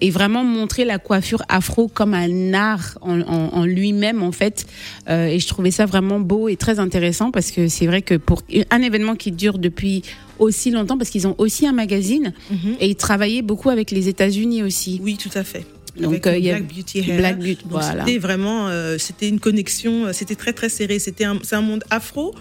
et 0.00 0.10
vraiment 0.10 0.44
montrer 0.44 0.84
la 0.84 0.98
coiffure 0.98 1.42
afro 1.48 1.88
comme 1.88 2.12
un 2.14 2.52
art 2.54 2.98
en, 3.00 3.20
en- 3.22 3.50
en 3.54 3.64
lui-même 3.64 4.22
en 4.22 4.32
fait 4.32 4.66
et 5.08 5.38
je 5.38 5.46
trouvais 5.46 5.70
ça 5.70 5.86
vraiment 5.86 6.20
beau 6.20 6.48
et 6.48 6.56
très 6.56 6.78
intéressant 6.78 7.30
parce 7.30 7.50
que 7.50 7.68
c'est 7.68 7.86
vrai 7.86 8.02
que 8.02 8.14
pour 8.16 8.42
un 8.70 8.82
événement 8.82 9.14
qui 9.16 9.32
dure 9.32 9.58
depuis 9.58 10.02
aussi 10.38 10.70
longtemps 10.70 10.98
parce 10.98 11.10
qu'ils 11.10 11.26
ont 11.26 11.34
aussi 11.38 11.66
un 11.66 11.72
magazine 11.72 12.32
Mhm. 12.50 12.74
et 12.80 12.88
ils 12.88 12.96
travaillaient 12.96 13.42
beaucoup 13.42 13.70
avec 13.70 13.90
les 13.90 14.08
États-unis 14.08 14.62
aussi 14.62 15.00
Oui, 15.02 15.16
tout 15.16 15.30
à 15.34 15.44
fait. 15.44 15.64
Donc, 15.98 16.26
euh, 16.26 16.36
il 16.36 16.44
y 16.44 16.50
a 16.50 16.58
Black 16.58 16.74
Beauty 16.74 16.98
Hair. 16.98 17.16
Black 17.16 17.38
Beauty, 17.38 17.58
voilà. 17.70 18.04
C'était 18.04 18.18
vraiment, 18.18 18.68
euh, 18.68 18.98
c'était 18.98 19.30
une 19.30 19.40
connexion, 19.40 20.12
c'était 20.12 20.34
très 20.34 20.52
très 20.52 20.68
serré. 20.68 20.98
C'était 20.98 21.24
c'est 21.42 21.56
un 21.56 21.62
monde 21.62 21.84
afro 21.88 22.34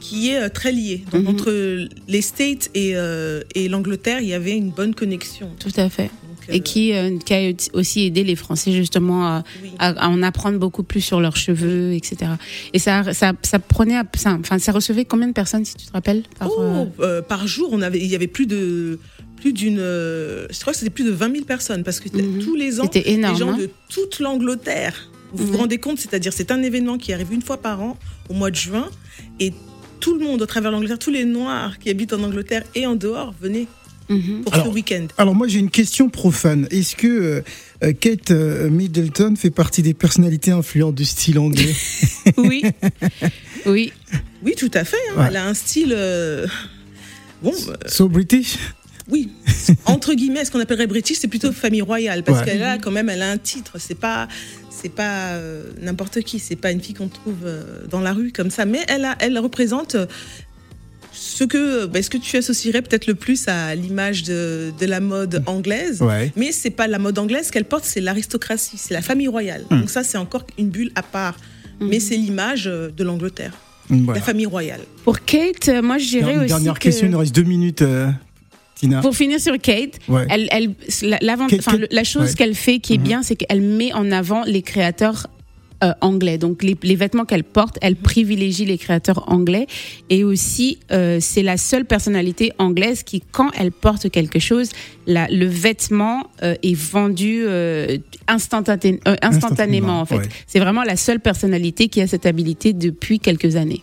qui 0.00 0.30
est 0.30 0.38
euh, 0.42 0.48
très 0.48 0.72
lié. 0.72 1.04
Donc 1.12 1.22
Mhm. 1.22 1.28
entre 1.28 1.88
les 2.08 2.22
States 2.22 2.70
et, 2.74 2.92
euh, 2.96 3.42
et 3.54 3.68
l'Angleterre, 3.68 4.20
il 4.20 4.28
y 4.28 4.34
avait 4.34 4.56
une 4.56 4.70
bonne 4.70 4.94
connexion. 4.94 5.50
tout 5.58 5.72
à 5.76 5.88
fait 5.90 6.04
Donc, 6.04 6.38
et 6.48 6.60
qui, 6.60 6.92
euh, 6.94 7.18
qui 7.18 7.34
a 7.34 7.52
aussi 7.74 8.06
aidé 8.06 8.24
les 8.24 8.34
Français 8.36 8.72
justement 8.72 9.26
à, 9.26 9.44
oui. 9.62 9.70
à, 9.78 9.88
à 10.06 10.08
en 10.08 10.22
apprendre 10.22 10.58
beaucoup 10.58 10.82
plus 10.82 11.00
sur 11.02 11.20
leurs 11.20 11.36
cheveux, 11.36 11.92
etc. 11.92 12.32
Et 12.72 12.78
ça, 12.78 13.12
ça, 13.12 13.32
ça 13.42 13.58
prenait, 13.58 14.00
ça, 14.16 14.36
enfin, 14.40 14.58
ça 14.58 14.72
recevait 14.72 15.04
combien 15.04 15.28
de 15.28 15.32
personnes, 15.34 15.64
si 15.64 15.74
tu 15.74 15.86
te 15.86 15.92
rappelles 15.92 16.22
par, 16.38 16.48
Oh, 16.50 16.86
par 17.28 17.46
jour, 17.46 17.68
on 17.72 17.82
avait, 17.82 17.98
il 18.00 18.06
y 18.06 18.14
avait 18.14 18.26
plus 18.26 18.46
de 18.46 18.98
plus 19.36 19.52
d'une, 19.54 19.78
je 19.78 20.60
crois 20.60 20.74
que 20.74 20.78
c'était 20.78 20.90
plus 20.90 21.04
de 21.04 21.12
20 21.12 21.32
000 21.32 21.44
personnes 21.46 21.82
parce 21.82 21.98
que 21.98 22.14
Mhm. 22.14 22.40
tous 22.44 22.56
les 22.56 22.78
ans, 22.78 22.84
C'était 22.92 23.08
les 23.08 23.14
énorme. 23.14 23.36
gens 23.38 23.48
hein. 23.52 23.56
de 23.58 23.70
toute 23.88 24.18
l'Angleterre. 24.20 25.10
Vous 25.32 25.46
vous 25.46 25.52
Mhm. 25.54 25.58
rendez 25.60 25.78
compte, 25.78 25.98
c'est-à-dire 25.98 26.32
c'est 26.34 26.50
un 26.50 26.60
événement 26.62 26.98
qui 26.98 27.12
arrive 27.14 27.32
une 27.32 27.40
fois 27.40 27.56
par 27.62 27.80
an 27.80 27.96
au 28.28 28.34
mois 28.34 28.50
de 28.50 28.56
juin 28.56 28.88
et 29.38 29.52
tout 30.00 30.14
le 30.18 30.24
monde 30.24 30.42
au 30.42 30.46
travers 30.46 30.70
de 30.70 30.76
l'Angleterre, 30.76 30.98
tous 30.98 31.10
les 31.10 31.24
Noirs 31.24 31.78
qui 31.78 31.90
habitent 31.90 32.12
en 32.12 32.22
Angleterre 32.22 32.64
et 32.74 32.86
en 32.86 32.96
dehors 32.96 33.34
venaient 33.40 33.66
Mhm. 34.08 34.42
pour 34.42 34.52
Alors, 34.54 34.66
ce 34.66 34.70
week-end. 34.72 35.06
Alors 35.18 35.36
moi 35.36 35.46
j'ai 35.46 35.60
une 35.60 35.70
question 35.70 36.08
profane. 36.08 36.66
Est-ce 36.72 36.96
que 36.96 37.06
euh, 37.06 37.42
euh, 37.84 37.92
Kate 37.92 38.32
euh, 38.32 38.68
Middleton 38.68 39.36
fait 39.36 39.50
partie 39.50 39.82
des 39.82 39.94
personnalités 39.94 40.50
influentes 40.50 40.96
du 40.96 41.04
style 41.04 41.38
anglais 41.38 41.72
Oui. 42.36 42.62
oui. 43.66 43.92
Oui, 44.42 44.54
tout 44.58 44.70
à 44.74 44.84
fait. 44.84 44.96
hein. 45.14 45.20
Ouais. 45.20 45.26
Elle 45.28 45.36
a 45.36 45.46
un 45.46 45.54
style. 45.54 45.92
euh, 45.96 46.46
Bon, 47.42 47.52
euh, 47.68 47.74
So 47.86 48.08
British 48.08 48.56
oui, 49.08 49.28
entre 49.86 50.14
guillemets, 50.14 50.44
ce 50.44 50.52
qu'on 50.52 50.60
appellerait 50.60 50.86
british, 50.86 51.16
c'est 51.18 51.26
plutôt 51.26 51.50
famille 51.50 51.82
royale 51.82 52.22
parce 52.22 52.40
Ouais. 52.40 52.44
qu'elle 52.44 52.62
a 52.62 52.78
quand 52.78 52.92
même, 52.92 53.08
elle 53.08 53.22
a 53.22 53.30
un 53.32 53.38
titre. 53.38 53.72
C'est 53.80 53.98
pas, 53.98 54.28
c'est 54.80 54.88
pas 54.88 55.32
euh, 55.32 55.64
n'importe 55.80 56.20
qui. 56.22 56.38
C'est 56.38 56.56
pas 56.56 56.70
une 56.70 56.80
fille 56.80 56.94
qu'on 56.94 57.08
trouve 57.08 57.44
euh, 57.44 57.86
dans 57.88 58.00
la 58.00 58.12
rue 58.12 58.32
comme 58.32 58.50
ça. 58.50 58.64
Mais 58.64 58.80
elle 58.88 59.04
a, 59.04 59.16
elle 59.20 59.38
représente 59.38 59.94
euh, 59.94 60.06
ce 61.12 61.44
que, 61.44 61.86
ben, 61.86 62.02
ce 62.02 62.10
que 62.10 62.16
tu 62.18 62.36
associerais 62.36 62.82
peut-être 62.82 63.06
le 63.06 63.14
plus 63.14 63.48
à 63.48 63.74
l'image 63.74 64.22
de, 64.22 64.72
de 64.78 64.86
la 64.86 65.00
mode 65.00 65.42
anglaise. 65.46 66.00
Ouais. 66.02 66.32
Mais 66.36 66.52
c'est 66.52 66.70
pas 66.70 66.86
la 66.86 66.98
mode 66.98 67.18
anglaise 67.18 67.50
qu'elle 67.50 67.64
porte, 67.64 67.84
c'est 67.84 68.00
l'aristocratie, 68.00 68.78
c'est 68.78 68.94
la 68.94 69.02
famille 69.02 69.28
royale. 69.28 69.64
Hmm. 69.70 69.80
Donc 69.80 69.90
ça, 69.90 70.02
c'est 70.04 70.18
encore 70.18 70.46
une 70.58 70.70
bulle 70.70 70.92
à 70.94 71.02
part. 71.02 71.36
Mhm. 71.80 71.88
Mais 71.88 71.98
c'est 72.00 72.16
l'image 72.16 72.64
de 72.66 73.04
l'Angleterre, 73.04 73.54
Voilà. 73.88 74.20
la 74.20 74.24
famille 74.24 74.44
royale. 74.44 74.80
Pour 75.02 75.24
Kate, 75.24 75.70
moi 75.82 75.96
je 75.96 76.08
dirais 76.08 76.36
aussi 76.36 76.48
dernière 76.48 76.74
que... 76.74 76.80
question, 76.80 77.06
il 77.06 77.10
nous 77.12 77.18
reste 77.18 77.34
deux 77.34 77.42
minutes. 77.42 77.82
Tina. 78.80 79.00
Pour 79.00 79.14
finir 79.14 79.38
sur 79.40 79.56
Kate, 79.58 79.98
Ouais. 80.08 80.26
elle, 80.30 80.48
elle, 80.50 80.70
la, 81.02 81.36
Kate- 81.36 82.04
chose 82.06 82.30
ouais. 82.30 82.34
qu'elle 82.34 82.54
fait 82.54 82.78
qui 82.78 82.94
est 82.94 82.98
bien, 82.98 83.22
c'est 83.22 83.36
qu'elle 83.36 83.60
met 83.60 83.92
en 83.92 84.10
avant 84.10 84.42
les 84.44 84.62
créateurs 84.62 85.26
euh, 85.82 85.92
anglais. 86.02 86.36
Donc 86.36 86.62
les, 86.62 86.76
les 86.82 86.94
vêtements 86.94 87.24
qu'elle 87.24 87.44
porte, 87.44 87.78
elle 87.80 87.96
privilégie 87.96 88.66
les 88.66 88.76
créateurs 88.76 89.24
anglais. 89.32 89.66
Et 90.10 90.24
aussi, 90.24 90.78
euh, 90.92 91.18
c'est 91.20 91.42
la 91.42 91.56
seule 91.56 91.86
personnalité 91.86 92.52
anglaise 92.58 93.02
qui, 93.02 93.22
quand 93.32 93.50
elle 93.58 93.72
porte 93.72 94.10
quelque 94.10 94.38
chose, 94.38 94.68
la, 95.06 95.26
le 95.28 95.46
vêtement 95.46 96.24
euh, 96.42 96.54
est 96.62 96.74
vendu 96.74 97.44
instantané- 98.28 99.00
euh, 99.08 99.16
instantanément. 99.22 100.00
En 100.00 100.04
fait, 100.06 100.16
ouais. 100.18 100.28
c'est 100.46 100.58
vraiment 100.60 100.82
la 100.82 100.96
seule 100.96 101.20
personnalité 101.20 101.88
qui 101.88 102.00
a 102.02 102.06
cette 102.06 102.26
habilité 102.26 102.72
depuis 102.74 103.18
quelques 103.18 103.56
années. 103.56 103.82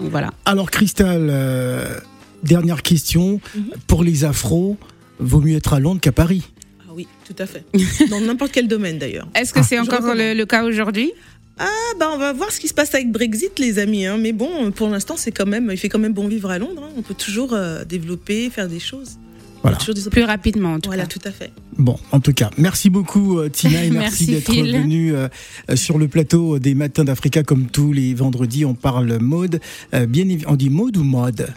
Donc 0.00 0.10
voilà. 0.10 0.30
Alors, 0.46 0.70
Cristal, 0.70 1.28
euh, 1.30 1.98
dernière 2.42 2.82
question. 2.82 3.40
Mhm. 3.54 3.64
Pour 3.86 4.02
les 4.04 4.24
afros, 4.24 4.76
vaut 5.18 5.40
mieux 5.40 5.56
être 5.56 5.72
à 5.74 5.80
Londres 5.80 6.00
qu'à 6.00 6.12
Paris. 6.12 6.42
Ah 6.88 6.92
oui, 6.94 7.06
tout 7.26 7.36
à 7.38 7.46
fait. 7.46 7.64
Dans 8.10 8.20
n'importe 8.20 8.52
quel 8.52 8.68
domaine 8.68 8.98
d'ailleurs. 8.98 9.28
Est-ce 9.34 9.52
que 9.52 9.60
Ah, 9.60 9.62
c'est 9.62 9.76
je 9.76 9.82
encore 9.82 10.14
le, 10.14 10.34
le 10.34 10.46
cas 10.46 10.64
aujourd'hui? 10.64 11.12
Ah 11.58 11.66
bah 12.00 12.10
on 12.14 12.18
va 12.18 12.32
voir 12.32 12.50
ce 12.50 12.58
qui 12.58 12.66
se 12.68 12.74
passe 12.74 12.94
avec 12.94 13.12
Brexit 13.12 13.58
les 13.58 13.78
amis. 13.78 14.06
hein. 14.06 14.16
Mais 14.18 14.32
bon, 14.32 14.70
pour 14.72 14.88
l'instant 14.88 15.16
c'est 15.18 15.32
quand 15.32 15.46
même, 15.46 15.68
il 15.70 15.76
fait 15.76 15.90
quand 15.90 15.98
même 15.98 16.14
bon 16.14 16.26
vivre 16.26 16.50
à 16.50 16.58
Londres. 16.58 16.82
hein. 16.86 16.92
On 16.96 17.02
peut 17.02 17.14
toujours 17.14 17.52
euh, 17.52 17.84
développer, 17.84 18.48
faire 18.50 18.68
des 18.68 18.80
choses. 18.80 19.18
Voilà. 19.62 19.76
Toujours 19.76 19.94
des 19.94 20.00
Plus 20.10 20.24
rapidement, 20.24 20.72
en 20.72 20.80
tout 20.80 20.88
Voilà, 20.88 21.04
cas. 21.04 21.08
tout 21.10 21.20
à 21.24 21.30
fait. 21.30 21.52
Bon, 21.78 21.96
en 22.10 22.18
tout 22.18 22.32
cas, 22.32 22.50
merci 22.58 22.90
beaucoup 22.90 23.38
euh, 23.38 23.48
Tina 23.48 23.84
et 23.84 23.90
merci, 23.92 24.24
Merci, 24.24 24.26
d'être 24.26 24.50
Phil. 24.50 24.76
venu 24.76 25.14
euh, 25.14 25.28
sur 25.76 25.98
le 25.98 26.08
plateau 26.08 26.58
des 26.58 26.74
Matins 26.74 27.04
d'Africa 27.04 27.44
comme 27.44 27.66
tous 27.66 27.92
les 27.92 28.12
vendredis. 28.14 28.64
On 28.64 28.74
parle 28.74 29.18
mode. 29.20 29.60
Euh, 29.94 30.06
bien 30.06 30.24
on 30.48 30.56
dit 30.56 30.68
mode 30.70 30.96
ou 30.96 31.04
mode? 31.04 31.48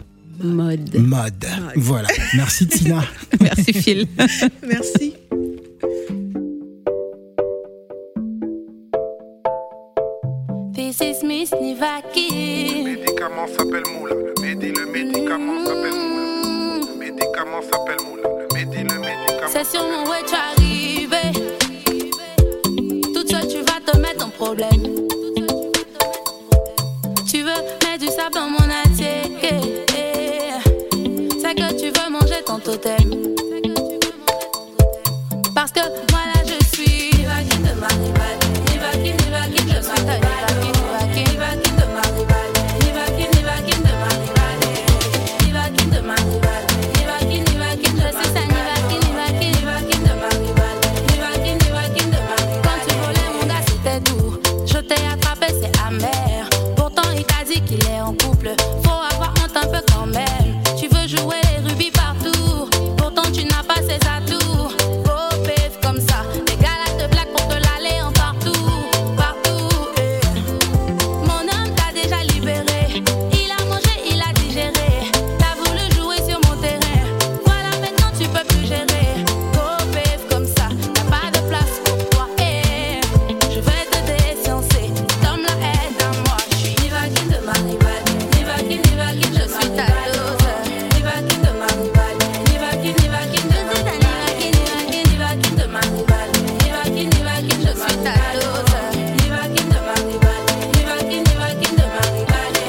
Mode. 0.42 0.94
Mode. 0.98 1.46
Voilà. 1.76 2.08
Merci 2.34 2.66
Tina. 2.66 3.02
Merci 3.40 3.72
Phil. 3.72 4.06
Merci. 4.66 5.14
This 10.72 11.00
is 11.00 11.22
Miss 11.24 11.52
Nivaki. 11.60 12.84
médicament 12.84 13.46
s'appelle 13.48 13.82
Moula. 13.94 14.14
Le 14.14 14.34
médi, 14.42 14.72
le 14.72 14.86
médicament 14.86 15.64
s'appelle 15.64 15.94
Moula. 15.94 16.86
Le 16.92 16.98
médicament 16.98 17.62
s'appelle 17.62 17.96
Moula. 18.06 18.28
Le 18.28 18.54
médi, 18.54 18.82
le 18.82 18.98
médicament. 19.00 19.50
C'est 19.52 19.64
sur 19.64 19.82
mon 19.82 20.04